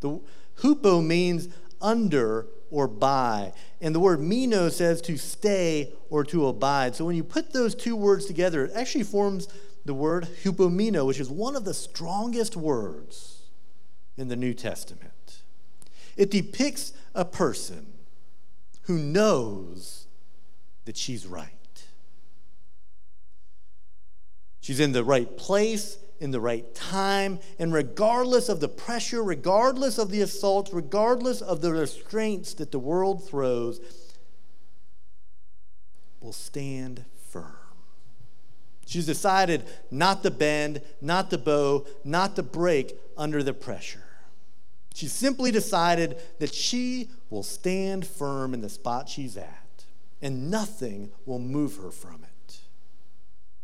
The 0.00 0.20
hupo 0.60 1.04
means 1.04 1.48
under 1.80 2.48
or 2.70 2.88
by, 2.88 3.52
and 3.80 3.94
the 3.94 4.00
word 4.00 4.20
mino 4.20 4.68
says 4.68 5.00
to 5.02 5.16
stay 5.16 5.92
or 6.10 6.24
to 6.24 6.48
abide. 6.48 6.96
So 6.96 7.04
when 7.04 7.14
you 7.14 7.22
put 7.22 7.52
those 7.52 7.76
two 7.76 7.94
words 7.94 8.26
together, 8.26 8.64
it 8.64 8.72
actually 8.74 9.04
forms 9.04 9.46
the 9.84 9.94
word 9.94 10.26
hupomino, 10.42 11.06
which 11.06 11.20
is 11.20 11.30
one 11.30 11.54
of 11.54 11.64
the 11.64 11.74
strongest 11.74 12.56
words 12.56 13.42
in 14.16 14.26
the 14.26 14.34
New 14.34 14.54
Testament. 14.54 15.42
It 16.16 16.30
depicts 16.30 16.92
a 17.14 17.24
person 17.24 17.92
who 18.86 18.98
knows 18.98 20.06
that 20.84 20.96
she's 20.96 21.26
right. 21.26 21.50
She's 24.60 24.80
in 24.80 24.92
the 24.92 25.04
right 25.04 25.36
place, 25.36 25.98
in 26.20 26.30
the 26.30 26.40
right 26.40 26.74
time, 26.74 27.40
and 27.58 27.72
regardless 27.72 28.48
of 28.48 28.60
the 28.60 28.68
pressure, 28.68 29.22
regardless 29.22 29.98
of 29.98 30.10
the 30.10 30.20
assaults, 30.22 30.72
regardless 30.72 31.40
of 31.42 31.60
the 31.60 31.72
restraints 31.72 32.54
that 32.54 32.72
the 32.72 32.78
world 32.78 33.28
throws, 33.28 33.80
will 36.20 36.32
stand 36.32 37.04
firm. 37.30 37.54
She's 38.86 39.06
decided 39.06 39.64
not 39.90 40.22
to 40.22 40.30
bend, 40.30 40.80
not 41.00 41.30
to 41.30 41.38
bow, 41.38 41.86
not 42.04 42.36
to 42.36 42.42
break 42.42 42.96
under 43.16 43.42
the 43.42 43.52
pressure. 43.52 44.05
She 44.96 45.08
simply 45.08 45.50
decided 45.50 46.16
that 46.38 46.54
she 46.54 47.10
will 47.28 47.42
stand 47.42 48.06
firm 48.06 48.54
in 48.54 48.62
the 48.62 48.70
spot 48.70 49.10
she's 49.10 49.36
at, 49.36 49.84
and 50.22 50.50
nothing 50.50 51.10
will 51.26 51.38
move 51.38 51.76
her 51.76 51.90
from 51.90 52.24
it. 52.24 52.60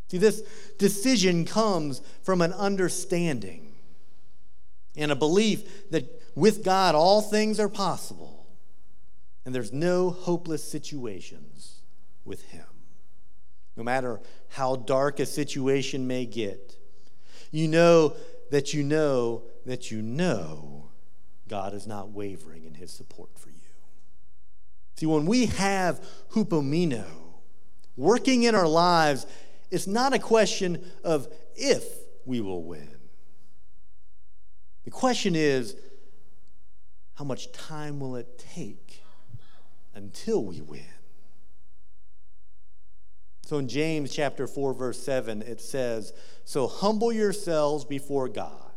See, 0.09 0.19
this 0.19 0.43
decision 0.77 1.47
comes 1.47 2.03
from 2.23 2.43
an 2.43 2.53
understanding 2.53 3.73
and 4.95 5.11
a 5.11 5.17
belief 5.17 5.91
that 5.91 6.05
with 6.35 6.63
God 6.63 6.95
all 6.95 7.23
things 7.23 7.59
are 7.59 7.71
possible 7.71 8.47
and 9.47 9.55
there's 9.55 9.73
no 9.73 10.11
hopeless 10.11 10.63
situations 10.63 11.81
with 12.27 12.43
Him. 12.51 12.67
No 13.75 13.83
matter 13.83 14.21
how 14.51 14.77
dark 14.77 15.19
a 15.19 15.25
situation 15.25 16.07
may 16.07 16.27
get, 16.27 16.77
you 17.51 17.69
know 17.69 18.17
that 18.51 18.75
you 18.75 18.83
know 18.83 19.45
that 19.65 19.91
you 19.91 20.03
know 20.03 20.91
God 21.53 21.75
is 21.75 21.87
not 21.87 22.09
wavering 22.09 22.65
in 22.65 22.73
His 22.73 22.91
support 22.91 23.39
for 23.39 23.51
you. 23.51 23.57
See, 24.97 25.05
when 25.05 25.27
we 25.27 25.45
have 25.45 26.03
hupomeno 26.31 27.05
working 27.95 28.45
in 28.45 28.55
our 28.55 28.67
lives, 28.67 29.27
it's 29.71 29.87
not 29.87 30.15
a 30.15 30.19
question 30.19 30.83
of 31.05 31.29
if 31.55 31.85
we 32.25 32.41
will 32.41 32.63
win. 32.63 32.89
The 34.85 34.91
question 34.91 35.37
is, 35.37 35.77
how 37.17 37.25
much 37.25 37.53
time 37.53 38.01
will 38.01 38.17
it 38.17 38.39
take 38.55 39.03
until 39.95 40.43
we 40.43 40.63
win? 40.63 40.87
So 43.45 43.59
in 43.59 43.69
James 43.69 44.11
chapter 44.11 44.47
4 44.47 44.73
verse 44.73 45.03
7 45.03 45.43
it 45.43 45.61
says, 45.61 46.15
"So 46.47 46.67
humble 46.67 47.13
yourselves 47.13 47.85
before 47.85 48.31
God. 48.31 48.72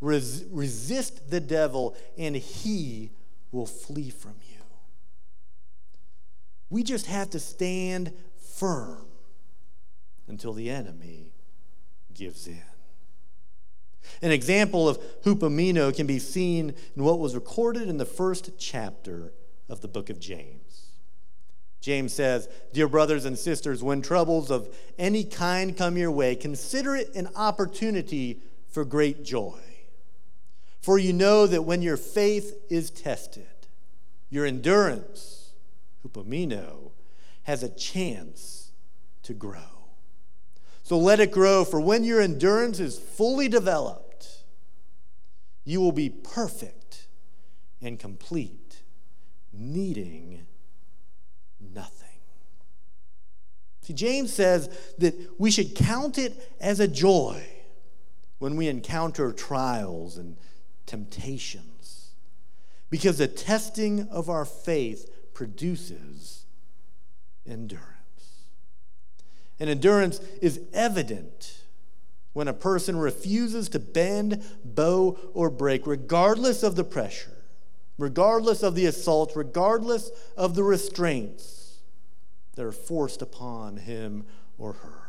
Res- 0.00 0.44
resist 0.50 1.30
the 1.30 1.40
devil 1.40 1.96
and 2.18 2.36
he 2.36 3.10
will 3.52 3.66
flee 3.66 4.10
from 4.10 4.34
you." 4.48 4.62
We 6.70 6.82
just 6.82 7.06
have 7.06 7.30
to 7.30 7.38
stand 7.38 8.12
firm 8.36 9.06
until 10.26 10.52
the 10.52 10.70
enemy 10.70 11.32
gives 12.12 12.46
in. 12.46 12.62
An 14.22 14.30
example 14.30 14.88
of 14.88 14.98
hupomeno 15.22 15.94
can 15.94 16.06
be 16.06 16.18
seen 16.18 16.74
in 16.96 17.04
what 17.04 17.18
was 17.18 17.34
recorded 17.34 17.88
in 17.88 17.98
the 17.98 18.04
first 18.04 18.50
chapter 18.58 19.32
of 19.68 19.80
the 19.80 19.88
book 19.88 20.10
of 20.10 20.20
James. 20.20 20.88
James 21.80 22.12
says, 22.12 22.48
Dear 22.72 22.88
brothers 22.88 23.24
and 23.24 23.38
sisters, 23.38 23.82
when 23.82 24.00
troubles 24.00 24.50
of 24.50 24.74
any 24.98 25.24
kind 25.24 25.76
come 25.76 25.96
your 25.96 26.10
way, 26.10 26.34
consider 26.34 26.96
it 26.96 27.14
an 27.14 27.28
opportunity 27.36 28.40
for 28.70 28.84
great 28.84 29.24
joy. 29.24 29.58
For 30.84 30.98
you 30.98 31.14
know 31.14 31.46
that 31.46 31.62
when 31.62 31.80
your 31.80 31.96
faith 31.96 32.58
is 32.68 32.90
tested, 32.90 33.48
your 34.28 34.44
endurance, 34.44 35.54
hupomeno, 36.06 36.90
has 37.44 37.62
a 37.62 37.70
chance 37.70 38.72
to 39.22 39.32
grow. 39.32 39.88
So 40.82 40.98
let 40.98 41.20
it 41.20 41.32
grow, 41.32 41.64
for 41.64 41.80
when 41.80 42.04
your 42.04 42.20
endurance 42.20 42.80
is 42.80 42.98
fully 42.98 43.48
developed, 43.48 44.44
you 45.64 45.80
will 45.80 45.90
be 45.90 46.10
perfect 46.10 47.06
and 47.80 47.98
complete, 47.98 48.82
needing 49.54 50.44
nothing. 51.58 52.20
See, 53.80 53.94
James 53.94 54.34
says 54.34 54.68
that 54.98 55.14
we 55.38 55.50
should 55.50 55.74
count 55.74 56.18
it 56.18 56.54
as 56.60 56.78
a 56.78 56.86
joy 56.86 57.42
when 58.38 58.56
we 58.56 58.68
encounter 58.68 59.32
trials 59.32 60.18
and 60.18 60.36
temptations, 60.86 62.10
because 62.90 63.18
the 63.18 63.28
testing 63.28 64.08
of 64.08 64.28
our 64.28 64.44
faith 64.44 65.10
produces 65.34 66.44
endurance. 67.46 67.90
And 69.58 69.70
endurance 69.70 70.18
is 70.40 70.60
evident 70.72 71.62
when 72.32 72.48
a 72.48 72.52
person 72.52 72.96
refuses 72.96 73.68
to 73.70 73.78
bend, 73.78 74.44
bow, 74.64 75.18
or 75.32 75.50
break, 75.50 75.86
regardless 75.86 76.62
of 76.62 76.74
the 76.74 76.84
pressure, 76.84 77.30
regardless 77.96 78.62
of 78.62 78.74
the 78.74 78.86
assault, 78.86 79.32
regardless 79.36 80.10
of 80.36 80.54
the 80.54 80.64
restraints 80.64 81.78
that 82.56 82.64
are 82.64 82.72
forced 82.72 83.22
upon 83.22 83.76
him 83.76 84.24
or 84.58 84.74
her. 84.74 85.02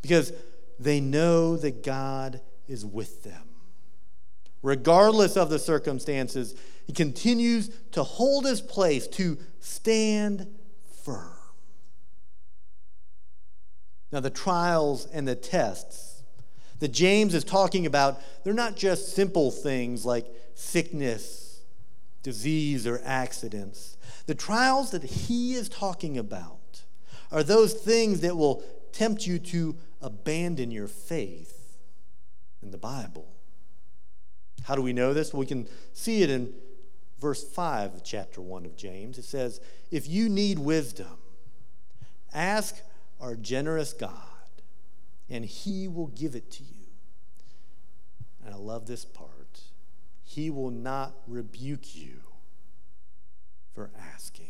Because 0.00 0.32
they 0.78 1.00
know 1.00 1.56
that 1.56 1.82
God 1.82 2.40
is 2.66 2.86
with 2.86 3.24
them. 3.24 3.49
Regardless 4.62 5.36
of 5.36 5.50
the 5.50 5.58
circumstances, 5.58 6.54
he 6.86 6.92
continues 6.92 7.70
to 7.92 8.02
hold 8.02 8.44
his 8.44 8.60
place, 8.60 9.06
to 9.08 9.38
stand 9.60 10.46
firm. 11.04 11.32
Now, 14.12 14.20
the 14.20 14.30
trials 14.30 15.06
and 15.06 15.26
the 15.26 15.36
tests 15.36 16.22
that 16.80 16.88
James 16.88 17.34
is 17.34 17.44
talking 17.44 17.86
about, 17.86 18.20
they're 18.42 18.52
not 18.52 18.76
just 18.76 19.14
simple 19.14 19.50
things 19.50 20.04
like 20.04 20.26
sickness, 20.54 21.60
disease, 22.22 22.86
or 22.86 23.00
accidents. 23.04 23.96
The 24.26 24.34
trials 24.34 24.90
that 24.90 25.04
he 25.04 25.54
is 25.54 25.68
talking 25.68 26.18
about 26.18 26.82
are 27.30 27.42
those 27.42 27.72
things 27.72 28.20
that 28.20 28.36
will 28.36 28.62
tempt 28.92 29.26
you 29.26 29.38
to 29.38 29.76
abandon 30.02 30.70
your 30.70 30.88
faith 30.88 31.78
in 32.62 32.72
the 32.72 32.78
Bible. 32.78 33.28
How 34.64 34.74
do 34.74 34.82
we 34.82 34.92
know 34.92 35.12
this? 35.14 35.32
We 35.32 35.46
can 35.46 35.68
see 35.92 36.22
it 36.22 36.30
in 36.30 36.52
verse 37.20 37.42
5 37.42 37.94
of 37.94 38.04
chapter 38.04 38.40
1 38.40 38.66
of 38.66 38.76
James. 38.76 39.18
It 39.18 39.24
says, 39.24 39.60
If 39.90 40.08
you 40.08 40.28
need 40.28 40.58
wisdom, 40.58 41.18
ask 42.32 42.80
our 43.20 43.36
generous 43.36 43.92
God, 43.92 44.12
and 45.28 45.44
He 45.44 45.88
will 45.88 46.08
give 46.08 46.34
it 46.34 46.50
to 46.52 46.62
you. 46.62 46.86
And 48.44 48.54
I 48.54 48.56
love 48.56 48.86
this 48.86 49.04
part 49.04 49.60
He 50.22 50.50
will 50.50 50.70
not 50.70 51.14
rebuke 51.26 51.94
you 51.94 52.20
for 53.74 53.90
asking. 54.14 54.46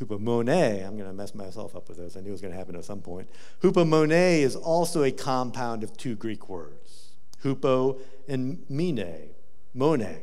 Hupomone, 0.00 0.84
I'm 0.84 0.96
going 0.96 1.08
to 1.08 1.12
mess 1.12 1.34
myself 1.34 1.76
up 1.76 1.88
with 1.88 1.98
this. 1.98 2.16
I 2.16 2.20
knew 2.20 2.30
it 2.30 2.32
was 2.32 2.40
going 2.40 2.52
to 2.52 2.58
happen 2.58 2.74
at 2.74 2.84
some 2.84 3.00
point. 3.00 3.28
Hupomone 3.62 4.40
is 4.40 4.56
also 4.56 5.04
a 5.04 5.12
compound 5.12 5.84
of 5.84 5.96
two 5.96 6.16
Greek 6.16 6.48
words, 6.48 7.10
hupo 7.42 7.98
and 8.28 8.64
mine, 8.68 9.30
mone 9.72 10.18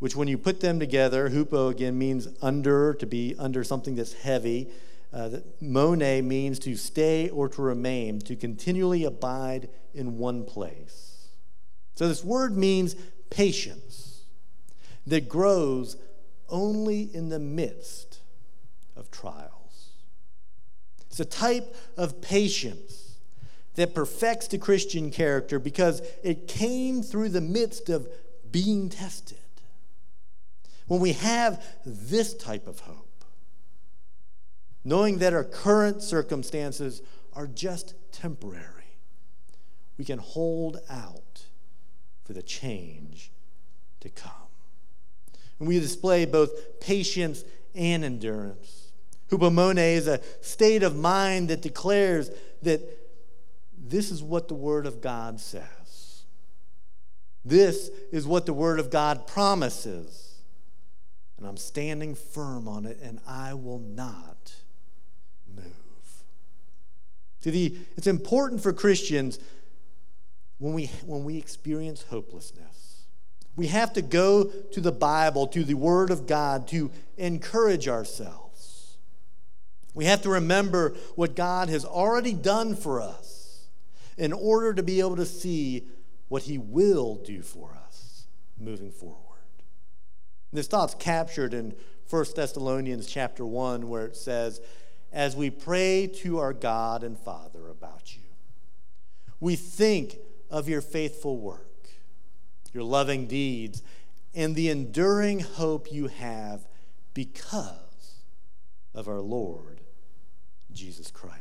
which 0.00 0.16
when 0.16 0.28
you 0.28 0.38
put 0.38 0.60
them 0.60 0.80
together, 0.80 1.30
hupo 1.30 1.70
again 1.70 1.96
means 1.98 2.26
under, 2.42 2.94
to 2.94 3.06
be 3.06 3.36
under 3.38 3.62
something 3.62 3.94
that's 3.94 4.14
heavy. 4.14 4.68
Uh, 5.12 5.40
means 5.60 6.58
to 6.60 6.76
stay 6.76 7.28
or 7.30 7.48
to 7.48 7.62
remain, 7.62 8.20
to 8.20 8.36
continually 8.36 9.04
abide 9.04 9.68
in 9.92 10.18
one 10.18 10.44
place. 10.44 11.28
So 11.96 12.08
this 12.08 12.24
word 12.24 12.56
means 12.56 12.94
patience 13.28 14.22
that 15.06 15.28
grows 15.28 15.96
only 16.48 17.14
in 17.14 17.28
the 17.28 17.40
midst 17.40 18.09
of 19.00 19.10
trials. 19.10 19.88
It's 21.10 21.18
a 21.18 21.24
type 21.24 21.74
of 21.96 22.20
patience 22.20 23.16
that 23.74 23.94
perfects 23.94 24.46
the 24.48 24.58
Christian 24.58 25.10
character 25.10 25.58
because 25.58 26.02
it 26.22 26.46
came 26.46 27.02
through 27.02 27.30
the 27.30 27.40
midst 27.40 27.88
of 27.88 28.08
being 28.52 28.88
tested. 28.88 29.38
When 30.86 31.00
we 31.00 31.14
have 31.14 31.64
this 31.84 32.34
type 32.34 32.66
of 32.66 32.80
hope, 32.80 33.24
knowing 34.84 35.18
that 35.18 35.32
our 35.32 35.44
current 35.44 36.02
circumstances 36.02 37.02
are 37.32 37.46
just 37.46 37.94
temporary, 38.12 38.64
we 39.98 40.04
can 40.04 40.18
hold 40.18 40.78
out 40.88 41.44
for 42.24 42.32
the 42.32 42.42
change 42.42 43.30
to 44.00 44.08
come. 44.08 44.32
And 45.58 45.68
we 45.68 45.78
display 45.78 46.24
both 46.24 46.80
patience 46.80 47.44
and 47.74 48.04
endurance. 48.04 48.79
Hupomone 49.30 49.94
is 49.94 50.08
a 50.08 50.20
state 50.40 50.82
of 50.82 50.96
mind 50.96 51.48
that 51.48 51.62
declares 51.62 52.30
that 52.62 52.80
this 53.78 54.10
is 54.10 54.22
what 54.22 54.48
the 54.48 54.54
Word 54.54 54.86
of 54.86 55.00
God 55.00 55.40
says. 55.40 56.24
This 57.44 57.90
is 58.12 58.26
what 58.26 58.44
the 58.46 58.52
Word 58.52 58.78
of 58.80 58.90
God 58.90 59.26
promises. 59.26 60.26
and 61.38 61.46
I'm 61.46 61.56
standing 61.56 62.14
firm 62.14 62.68
on 62.68 62.84
it, 62.84 62.98
and 63.02 63.18
I 63.26 63.54
will 63.54 63.78
not 63.78 64.54
move. 65.56 65.64
It's 67.42 68.06
important 68.06 68.62
for 68.62 68.72
Christians 68.72 69.38
when 70.58 70.74
we, 70.74 70.86
when 71.06 71.24
we 71.24 71.38
experience 71.38 72.04
hopelessness. 72.10 73.04
We 73.56 73.68
have 73.68 73.92
to 73.94 74.02
go 74.02 74.44
to 74.44 74.80
the 74.80 74.92
Bible, 74.92 75.46
to 75.48 75.64
the 75.64 75.74
Word 75.74 76.10
of 76.10 76.26
God, 76.26 76.68
to 76.68 76.90
encourage 77.16 77.88
ourselves. 77.88 78.49
We 79.94 80.04
have 80.04 80.22
to 80.22 80.30
remember 80.30 80.94
what 81.16 81.34
God 81.34 81.68
has 81.68 81.84
already 81.84 82.32
done 82.32 82.76
for 82.76 83.00
us 83.00 83.66
in 84.16 84.32
order 84.32 84.74
to 84.74 84.82
be 84.82 85.00
able 85.00 85.16
to 85.16 85.26
see 85.26 85.86
what 86.28 86.44
He 86.44 86.58
will 86.58 87.16
do 87.16 87.42
for 87.42 87.76
us 87.86 88.26
moving 88.58 88.92
forward. 88.92 89.16
This 90.52 90.66
thought's 90.68 90.94
captured 90.94 91.54
in 91.54 91.74
1 92.08 92.24
Thessalonians 92.36 93.06
chapter 93.06 93.44
1, 93.44 93.88
where 93.88 94.06
it 94.06 94.16
says, 94.16 94.60
As 95.12 95.36
we 95.36 95.50
pray 95.50 96.06
to 96.18 96.38
our 96.38 96.52
God 96.52 97.02
and 97.02 97.18
Father 97.18 97.68
about 97.68 98.16
you, 98.16 98.22
we 99.38 99.56
think 99.56 100.18
of 100.50 100.68
your 100.68 100.80
faithful 100.80 101.38
work, 101.38 101.88
your 102.72 102.82
loving 102.84 103.26
deeds, 103.26 103.82
and 104.34 104.54
the 104.54 104.68
enduring 104.68 105.40
hope 105.40 105.90
you 105.90 106.08
have 106.08 106.66
because 107.14 108.16
of 108.94 109.08
our 109.08 109.20
Lord 109.20 109.79
Jesus 110.72 111.10
Christ. 111.10 111.40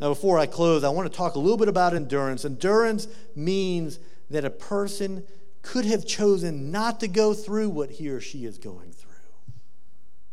Now, 0.00 0.08
before 0.08 0.38
I 0.38 0.46
close, 0.46 0.82
I 0.82 0.88
want 0.88 1.10
to 1.10 1.16
talk 1.16 1.36
a 1.36 1.38
little 1.38 1.56
bit 1.56 1.68
about 1.68 1.94
endurance. 1.94 2.44
Endurance 2.44 3.06
means 3.36 4.00
that 4.30 4.44
a 4.44 4.50
person 4.50 5.24
could 5.62 5.84
have 5.84 6.04
chosen 6.04 6.72
not 6.72 6.98
to 7.00 7.08
go 7.08 7.34
through 7.34 7.70
what 7.70 7.90
he 7.90 8.08
or 8.08 8.20
she 8.20 8.44
is 8.44 8.58
going 8.58 8.90
through. 8.90 9.12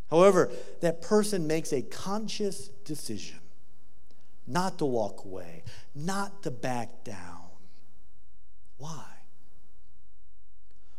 However, 0.09 0.49
that 0.81 1.01
person 1.01 1.45
makes 1.45 1.71
a 1.71 1.83
conscious 1.83 2.69
decision 2.83 3.37
not 4.47 4.79
to 4.79 4.85
walk 4.85 5.23
away, 5.23 5.63
not 5.93 6.41
to 6.43 6.51
back 6.51 7.03
down. 7.03 7.41
Why? 8.77 9.05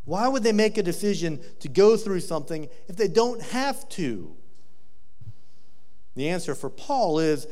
Why 0.05 0.29
would 0.29 0.45
they 0.45 0.53
make 0.53 0.79
a 0.79 0.83
decision 0.83 1.41
to 1.59 1.69
go 1.69 1.97
through 1.97 2.21
something 2.21 2.69
if 2.89 2.97
they 2.97 3.09
don't 3.09 3.43
have 3.43 3.89
to? 3.91 4.37
The 6.21 6.29
answer 6.29 6.55
for 6.55 6.69
Paul 6.69 7.19
is 7.19 7.47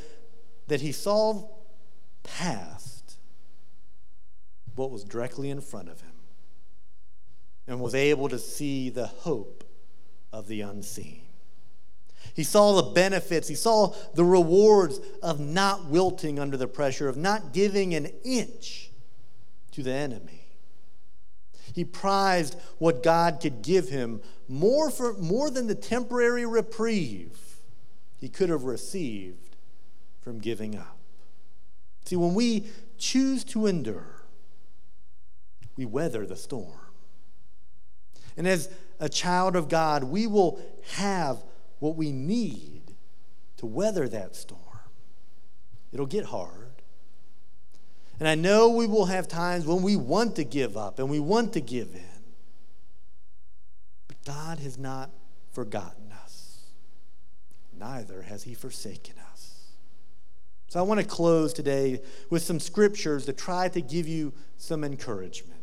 that 0.66 0.82
he 0.82 0.92
saw 0.92 1.48
past 2.22 3.16
what 4.74 4.90
was 4.90 5.04
directly 5.04 5.48
in 5.48 5.62
front 5.62 5.88
of 5.88 6.02
him 6.02 6.12
and 7.66 7.80
was 7.80 7.94
able 7.94 8.28
to 8.28 8.38
see 8.38 8.90
the 8.90 9.06
hope 9.06 9.64
of 10.34 10.48
the 10.48 10.60
unseen. 10.60 11.22
He 12.34 12.44
saw 12.44 12.74
the 12.74 12.90
benefits, 12.90 13.48
he 13.48 13.54
saw 13.54 13.94
the 14.12 14.26
rewards 14.26 15.00
of 15.22 15.40
not 15.40 15.86
wilting 15.86 16.38
under 16.38 16.58
the 16.58 16.68
pressure, 16.68 17.08
of 17.08 17.16
not 17.16 17.54
giving 17.54 17.94
an 17.94 18.10
inch 18.22 18.90
to 19.72 19.82
the 19.82 19.94
enemy. 19.94 20.44
He 21.72 21.86
prized 21.86 22.54
what 22.76 23.02
God 23.02 23.40
could 23.40 23.62
give 23.62 23.88
him 23.88 24.20
more, 24.46 24.90
for, 24.90 25.14
more 25.14 25.48
than 25.48 25.68
the 25.68 25.74
temporary 25.74 26.44
reprieve 26.44 27.47
he 28.18 28.28
could 28.28 28.48
have 28.48 28.64
received 28.64 29.56
from 30.20 30.38
giving 30.38 30.76
up. 30.76 30.98
See, 32.04 32.16
when 32.16 32.34
we 32.34 32.66
choose 32.96 33.44
to 33.44 33.66
endure, 33.66 34.24
we 35.76 35.84
weather 35.86 36.26
the 36.26 36.36
storm. 36.36 36.80
And 38.36 38.46
as 38.46 38.68
a 39.00 39.08
child 39.08 39.56
of 39.56 39.68
God, 39.68 40.04
we 40.04 40.26
will 40.26 40.60
have 40.92 41.38
what 41.78 41.96
we 41.96 42.12
need 42.12 42.94
to 43.58 43.66
weather 43.66 44.08
that 44.08 44.34
storm. 44.34 44.62
It'll 45.92 46.06
get 46.06 46.26
hard. 46.26 46.68
And 48.18 48.28
I 48.28 48.34
know 48.34 48.70
we 48.70 48.86
will 48.86 49.06
have 49.06 49.28
times 49.28 49.64
when 49.64 49.82
we 49.82 49.96
want 49.96 50.36
to 50.36 50.44
give 50.44 50.76
up 50.76 50.98
and 50.98 51.08
we 51.08 51.20
want 51.20 51.52
to 51.52 51.60
give 51.60 51.94
in. 51.94 52.22
But 54.08 54.24
God 54.24 54.58
has 54.58 54.76
not 54.76 55.10
forgotten 55.52 56.07
neither 57.78 58.22
has 58.22 58.42
He 58.42 58.54
forsaken 58.54 59.14
us. 59.32 59.38
So 60.68 60.78
I 60.78 60.82
want 60.82 61.00
to 61.00 61.06
close 61.06 61.52
today 61.52 62.02
with 62.28 62.42
some 62.42 62.60
scriptures 62.60 63.24
to 63.26 63.32
try 63.32 63.68
to 63.68 63.80
give 63.80 64.06
you 64.06 64.34
some 64.58 64.84
encouragement. 64.84 65.54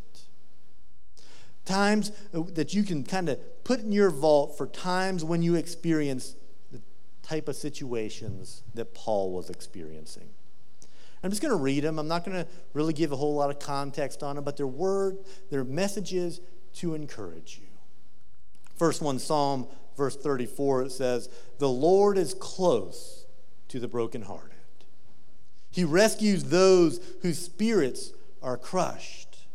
Times 1.64 2.12
uh, 2.34 2.42
that 2.54 2.74
you 2.74 2.84
can 2.84 3.04
kind 3.04 3.30
of 3.30 3.64
put 3.64 3.82
in 3.82 3.92
your 3.92 4.10
vault 4.10 4.58
for 4.58 4.68
times 4.68 5.24
when 5.24 5.42
you 5.42 5.56
experience 5.56 6.36
the 6.72 6.82
type 7.22 7.48
of 7.48 7.56
situations 7.56 8.64
that 8.74 8.94
Paul 8.94 9.32
was 9.32 9.50
experiencing. 9.50 10.30
I'm 11.24 11.32
just 11.32 11.42
going 11.42 11.56
to 11.56 11.62
read 11.62 11.84
them. 11.84 11.98
I'm 11.98 12.08
not 12.08 12.24
going 12.24 12.38
to 12.38 12.48
really 12.74 12.94
give 12.94 13.12
a 13.12 13.16
whole 13.16 13.34
lot 13.34 13.50
of 13.50 13.58
context 13.58 14.22
on 14.22 14.36
them, 14.36 14.44
but 14.44 14.58
they're 14.58 14.68
word, 14.68 15.18
they're 15.50 15.64
messages 15.64 16.40
to 16.76 16.94
encourage 16.94 17.60
you. 17.60 17.68
First 18.76 19.02
one, 19.02 19.18
Psalm 19.18 19.68
verse 19.96 20.16
34, 20.16 20.84
it 20.84 20.92
says, 20.92 21.30
The 21.60 21.70
Lord 21.70 22.18
is 22.18 22.34
close 22.34 23.26
to 23.70 23.80
the 23.80 23.88
brokenhearted. 23.88 24.52
He 25.70 25.84
rescues 25.84 26.46
those 26.46 27.00
whose 27.22 27.40
spirits 27.40 28.14
are 28.42 28.58
crushed. 28.58 29.48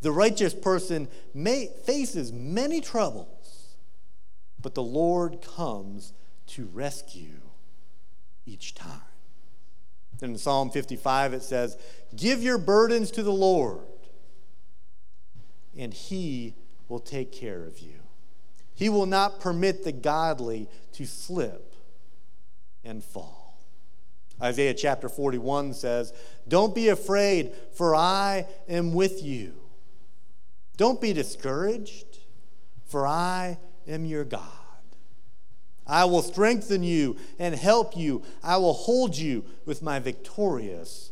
The 0.00 0.12
righteous 0.12 0.54
person 0.54 1.08
may, 1.34 1.70
faces 1.84 2.32
many 2.32 2.80
troubles, 2.80 3.76
but 4.60 4.74
the 4.74 4.82
Lord 4.82 5.40
comes 5.40 6.12
to 6.48 6.66
rescue 6.66 7.40
each 8.46 8.74
time. 8.74 9.00
in 10.22 10.36
Psalm 10.36 10.70
55, 10.70 11.34
it 11.34 11.42
says, 11.42 11.76
Give 12.14 12.42
your 12.42 12.58
burdens 12.58 13.10
to 13.12 13.22
the 13.22 13.32
Lord, 13.32 13.86
and 15.76 15.92
he 15.92 16.54
will 16.88 17.00
take 17.00 17.32
care 17.32 17.64
of 17.64 17.78
you. 17.78 17.97
He 18.78 18.88
will 18.88 19.06
not 19.06 19.40
permit 19.40 19.82
the 19.82 19.90
godly 19.90 20.68
to 20.92 21.04
slip 21.04 21.74
and 22.84 23.02
fall. 23.02 23.58
Isaiah 24.40 24.72
chapter 24.72 25.08
41 25.08 25.74
says, 25.74 26.12
Don't 26.46 26.76
be 26.76 26.88
afraid, 26.88 27.52
for 27.74 27.96
I 27.96 28.46
am 28.68 28.94
with 28.94 29.20
you. 29.20 29.54
Don't 30.76 31.00
be 31.00 31.12
discouraged, 31.12 32.20
for 32.86 33.04
I 33.04 33.58
am 33.88 34.04
your 34.04 34.24
God. 34.24 34.42
I 35.84 36.04
will 36.04 36.22
strengthen 36.22 36.84
you 36.84 37.16
and 37.36 37.56
help 37.56 37.96
you. 37.96 38.22
I 38.44 38.58
will 38.58 38.74
hold 38.74 39.16
you 39.16 39.44
with 39.66 39.82
my 39.82 39.98
victorious 39.98 41.10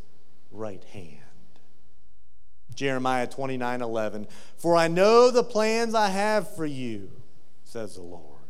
right 0.52 0.84
hand. 0.92 1.18
Jeremiah 2.76 3.26
29 3.26 3.82
11. 3.82 4.28
For 4.56 4.76
I 4.76 4.86
know 4.86 5.32
the 5.32 5.42
plans 5.42 5.96
I 5.96 6.10
have 6.10 6.54
for 6.54 6.64
you, 6.64 7.10
says 7.76 7.96
the 7.96 8.00
Lord. 8.00 8.40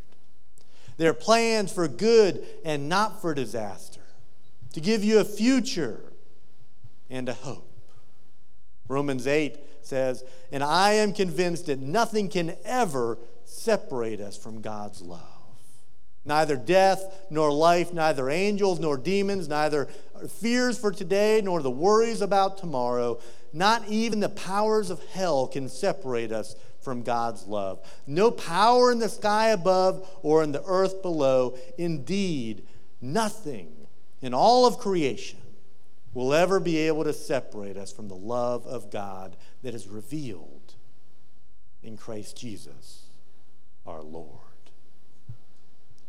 They're 0.99 1.12
plans 1.12 1.73
for 1.73 1.89
good 1.89 2.47
and 2.65 2.89
not 2.89 3.21
for 3.21 3.35
disaster, 3.35 4.03
to 4.73 4.81
give 4.81 5.03
you 5.03 5.19
a 5.19 5.25
future 5.25 6.12
and 7.11 7.29
a 7.29 7.33
hope. 7.33 7.69
Romans 8.87 9.27
8 9.27 9.59
says, 9.83 10.23
And 10.53 10.62
I 10.62 10.93
am 10.93 11.12
convinced 11.12 11.67
that 11.67 11.81
nothing 11.81 12.29
can 12.29 12.55
ever 12.65 13.19
separate 13.45 14.21
us 14.21 14.37
from 14.37 14.61
God's 14.61 15.03
love. 15.03 15.21
Neither 16.25 16.55
death 16.55 17.27
nor 17.29 17.53
life, 17.53 17.93
neither 17.93 18.31
angels 18.31 18.79
nor 18.79 18.97
demons, 18.97 19.49
neither 19.49 19.87
fears 20.41 20.79
for 20.79 20.93
today 20.93 21.41
nor 21.43 21.62
the 21.62 21.71
worries 21.71 22.21
about 22.21 22.59
tomorrow, 22.59 23.19
not 23.53 23.89
even 23.89 24.21
the 24.21 24.29
powers 24.29 24.89
of 24.89 25.05
hell 25.07 25.49
can 25.49 25.69
separate 25.69 26.31
us 26.31 26.55
from 26.87 27.03
God's 27.03 27.49
love. 27.49 27.81
No 28.07 28.31
power 28.31 28.92
in 28.92 29.01
the 29.01 29.09
sky 29.09 29.49
above 29.49 30.09
or 30.22 30.44
in 30.44 30.53
the 30.53 30.62
earth 30.64 31.03
below. 31.03 31.59
Indeed, 31.77 32.64
nothing 33.01 33.88
in 34.22 34.33
all 34.33 34.66
of 34.66 34.79
creation 34.79 35.40
will 36.14 36.33
ever 36.33 36.61
be 36.61 36.77
able 36.77 37.03
to 37.03 37.12
separate 37.12 37.77
us 37.77 37.90
from 37.90 38.07
the 38.07 38.14
love 38.14 38.64
of 38.68 38.92
God 38.92 39.37
that 39.64 39.75
is 39.75 39.88
revealed 39.88 40.75
in 41.83 41.96
Christ 41.96 42.38
Jesus 42.38 43.09
our 43.85 44.01
Lord. 44.01 44.31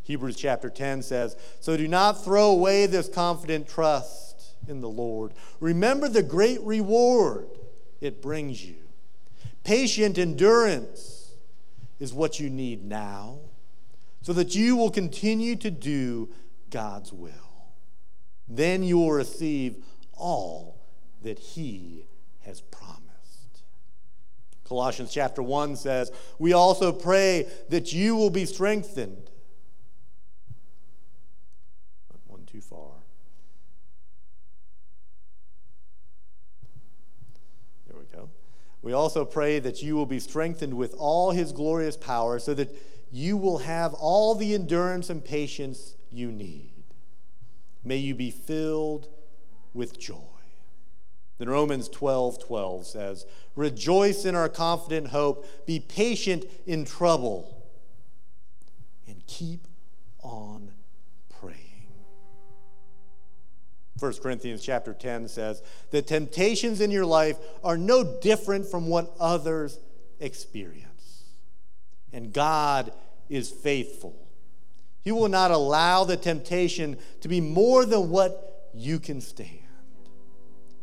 Hebrews 0.03 0.35
chapter 0.35 0.69
10 0.69 1.01
says, 1.01 1.35
So 1.59 1.75
do 1.75 1.87
not 1.87 2.23
throw 2.23 2.51
away 2.51 2.85
this 2.85 3.09
confident 3.09 3.67
trust 3.67 4.53
in 4.67 4.81
the 4.81 4.89
Lord. 4.89 5.33
Remember 5.59 6.07
the 6.07 6.21
great 6.21 6.61
reward 6.61 7.49
it 7.99 8.21
brings 8.21 8.63
you. 8.63 8.87
Patient 9.67 10.17
endurance 10.17 11.34
is 11.99 12.13
what 12.13 12.39
you 12.39 12.49
need 12.49 12.86
now, 12.86 13.39
so 14.21 14.32
that 14.32 14.56
you 14.56 14.77
will 14.77 14.89
continue 14.89 15.58
to 15.58 15.69
do 15.69 16.30
God's 16.69 17.12
will. 17.12 17.34
Then 18.47 18.82
you 18.82 18.97
will 18.97 19.12
receive 19.12 19.84
all 20.13 20.80
that 21.21 21.38
He 21.38 22.08
has 22.45 22.62
promised. 22.62 23.63
Colossians 24.63 25.12
chapter 25.12 25.43
1 25.43 25.75
says, 25.75 26.13
We 26.39 26.53
also 26.53 26.93
pray 26.93 27.49
that 27.67 27.91
you 27.91 28.15
will 28.15 28.30
be 28.30 28.45
strengthened. 28.45 29.30
Not 32.10 32.21
One 32.25 32.45
too 32.45 32.62
far. 32.62 32.91
There 37.86 37.97
we 37.99 38.06
go. 38.06 38.30
We 38.88 38.93
also 38.93 39.26
pray 39.26 39.60
that 39.60 39.84
you 39.84 39.97
will 39.97 40.06
be 40.06 40.17
strengthened 40.17 40.73
with 40.76 40.95
all 40.97 41.32
his 41.32 41.52
glorious 41.52 41.97
power 41.97 42.39
so 42.39 42.54
that 42.54 42.73
you 43.12 43.36
will 43.36 43.58
have 43.58 43.93
all 43.93 44.34
the 44.34 44.54
endurance 44.54 45.10
and 45.10 45.21
patience 45.21 45.95
you 46.10 46.32
need. 46.32 46.71
May 47.84 47.97
you 47.97 48.15
be 48.15 48.32
filled 48.32 49.10
with 49.73 50.00
joy. 50.00 50.15
Then 51.38 51.50
Romans 51.50 51.89
12 51.89 52.39
12 52.39 52.86
says, 52.86 53.26
Rejoice 53.58 54.23
in 54.23 54.36
our 54.36 54.47
confident 54.47 55.08
hope, 55.08 55.45
be 55.65 55.82
patient 55.82 56.45
in 56.65 56.86
trouble, 56.86 57.67
and 59.06 59.21
keep 59.28 59.67
on 60.23 60.71
1 63.99 64.13
Corinthians 64.15 64.63
chapter 64.63 64.93
10 64.93 65.27
says, 65.27 65.62
The 65.91 66.01
temptations 66.01 66.81
in 66.81 66.91
your 66.91 67.05
life 67.05 67.38
are 67.63 67.77
no 67.77 68.19
different 68.19 68.65
from 68.65 68.88
what 68.88 69.13
others 69.19 69.79
experience. 70.19 71.23
And 72.13 72.31
God 72.31 72.91
is 73.29 73.49
faithful. 73.49 74.15
He 75.01 75.12
will 75.12 75.29
not 75.29 75.51
allow 75.51 76.03
the 76.03 76.17
temptation 76.17 76.97
to 77.21 77.27
be 77.27 77.41
more 77.41 77.86
than 77.86 78.10
what 78.10 78.69
you 78.73 78.99
can 78.99 79.21
stand. 79.21 79.49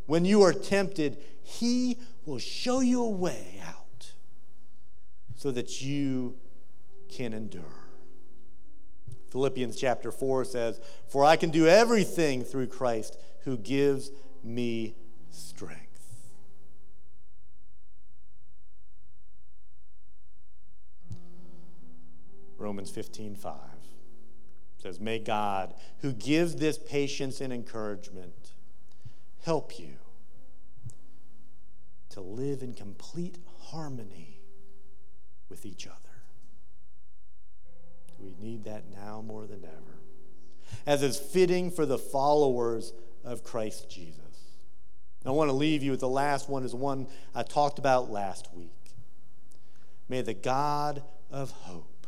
When 0.06 0.24
you 0.24 0.42
are 0.42 0.52
tempted, 0.52 1.18
He 1.42 1.98
will 2.24 2.38
show 2.38 2.80
you 2.80 3.02
a 3.04 3.10
way 3.10 3.60
out 3.66 4.12
so 5.36 5.50
that 5.50 5.82
you 5.82 6.36
can 7.08 7.32
endure. 7.32 7.83
Philippians 9.34 9.74
chapter 9.74 10.12
4 10.12 10.44
says, 10.44 10.80
For 11.08 11.24
I 11.24 11.34
can 11.34 11.50
do 11.50 11.66
everything 11.66 12.44
through 12.44 12.68
Christ 12.68 13.18
who 13.40 13.56
gives 13.56 14.12
me 14.44 14.94
strength. 15.32 15.80
Romans 22.56 22.92
15 22.92 23.34
5 23.34 23.54
says, 24.78 25.00
May 25.00 25.18
God, 25.18 25.74
who 25.98 26.12
gives 26.12 26.54
this 26.54 26.78
patience 26.78 27.40
and 27.40 27.52
encouragement, 27.52 28.52
help 29.42 29.80
you 29.80 29.96
to 32.10 32.20
live 32.20 32.62
in 32.62 32.72
complete 32.72 33.38
harmony 33.62 34.38
with 35.48 35.66
each 35.66 35.88
other. 35.88 36.03
We 38.24 38.34
need 38.44 38.64
that 38.64 38.84
now 38.90 39.22
more 39.26 39.46
than 39.46 39.64
ever, 39.64 39.98
as 40.86 41.02
is 41.02 41.18
fitting 41.18 41.70
for 41.70 41.84
the 41.84 41.98
followers 41.98 42.92
of 43.22 43.44
Christ 43.44 43.90
Jesus. 43.90 44.20
I 45.26 45.30
want 45.30 45.48
to 45.48 45.54
leave 45.54 45.82
you 45.82 45.90
with 45.90 46.00
the 46.00 46.08
last 46.08 46.48
one, 46.48 46.64
is 46.64 46.74
one 46.74 47.06
I 47.34 47.42
talked 47.42 47.78
about 47.78 48.10
last 48.10 48.48
week. 48.54 48.70
May 50.08 50.20
the 50.20 50.34
God 50.34 51.02
of 51.30 51.50
hope 51.50 52.06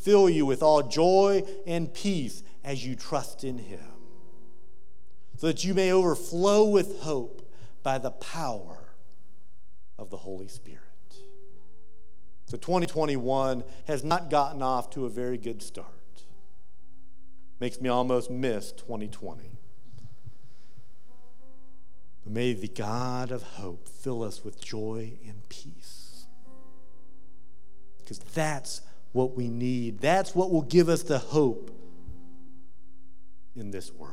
fill 0.00 0.28
you 0.28 0.46
with 0.46 0.62
all 0.62 0.82
joy 0.82 1.42
and 1.66 1.92
peace 1.92 2.42
as 2.64 2.84
you 2.84 2.96
trust 2.96 3.44
in 3.44 3.58
him 3.58 3.80
so 5.36 5.48
that 5.48 5.64
you 5.64 5.74
may 5.74 5.92
overflow 5.92 6.64
with 6.64 7.00
hope 7.00 7.52
by 7.82 7.98
the 7.98 8.10
power 8.10 8.94
of 9.98 10.10
the 10.10 10.16
Holy 10.16 10.48
Spirit. 10.48 10.85
So 12.46 12.56
2021 12.56 13.64
has 13.86 14.04
not 14.04 14.30
gotten 14.30 14.62
off 14.62 14.90
to 14.90 15.04
a 15.04 15.10
very 15.10 15.36
good 15.36 15.62
start. 15.62 15.86
Makes 17.58 17.80
me 17.80 17.88
almost 17.88 18.30
miss 18.30 18.70
2020. 18.72 19.50
But 22.22 22.32
may 22.32 22.52
the 22.52 22.68
God 22.68 23.32
of 23.32 23.42
hope 23.42 23.88
fill 23.88 24.22
us 24.22 24.44
with 24.44 24.64
joy 24.64 25.14
and 25.26 25.48
peace. 25.48 26.26
Because 27.98 28.20
that's 28.20 28.82
what 29.12 29.34
we 29.34 29.48
need. 29.48 29.98
That's 29.98 30.34
what 30.34 30.52
will 30.52 30.62
give 30.62 30.88
us 30.88 31.02
the 31.02 31.18
hope 31.18 31.72
in 33.56 33.72
this 33.72 33.92
world. 33.92 34.12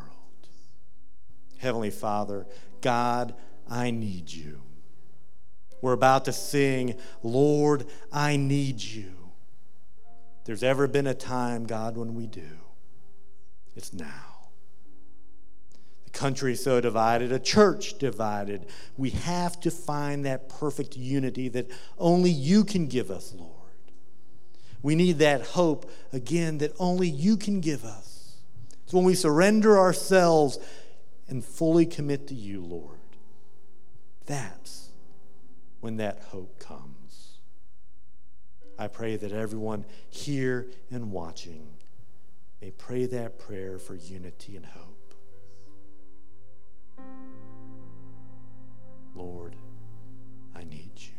Heavenly 1.59 1.91
Father, 1.91 2.47
God, 2.81 3.35
I 3.69 3.91
need 3.91 4.31
you. 4.31 4.61
We're 5.83 5.91
about 5.91 6.23
to 6.25 6.31
sing, 6.31 6.95
Lord, 7.23 7.85
I 8.09 8.37
need 8.37 8.81
you. 8.81 9.11
there's 10.45 10.63
ever 10.63 10.87
been 10.87 11.07
a 11.07 11.13
time, 11.13 11.65
God, 11.65 11.97
when 11.97 12.15
we 12.15 12.25
do, 12.25 12.47
it's 13.75 13.91
now. 13.91 14.47
The 16.05 16.11
country 16.11 16.53
is 16.53 16.63
so 16.63 16.79
divided, 16.79 17.33
a 17.33 17.39
church 17.39 17.97
divided. 17.97 18.67
We 18.95 19.09
have 19.09 19.59
to 19.59 19.69
find 19.69 20.25
that 20.25 20.47
perfect 20.47 20.95
unity 20.95 21.49
that 21.49 21.69
only 21.97 22.31
you 22.31 22.63
can 22.63 22.87
give 22.87 23.11
us, 23.11 23.33
Lord. 23.37 23.51
We 24.81 24.95
need 24.95 25.17
that 25.17 25.41
hope, 25.41 25.91
again, 26.13 26.59
that 26.59 26.71
only 26.79 27.09
you 27.09 27.35
can 27.35 27.59
give 27.59 27.83
us. 27.83 28.37
It's 28.85 28.93
when 28.93 29.03
we 29.03 29.15
surrender 29.15 29.77
ourselves 29.77 30.59
and 31.27 31.43
fully 31.43 31.85
commit 31.85 32.29
to 32.29 32.35
you, 32.35 32.61
Lord. 32.61 32.99
That's 34.25 34.82
when 35.83 35.97
that 35.97 36.17
hope 36.29 36.57
comes. 36.59 37.39
I 38.79 38.87
pray 38.87 39.17
that 39.17 39.33
everyone 39.33 39.83
here 40.09 40.67
and 40.89 41.11
watching 41.11 41.67
may 42.61 42.71
pray 42.71 43.05
that 43.07 43.37
prayer 43.37 43.77
for 43.77 43.93
unity 43.93 44.55
and 44.55 44.65
hope. 44.65 45.13
Lord, 49.13 49.57
I 50.55 50.63
need 50.63 50.93
you. 50.95 51.12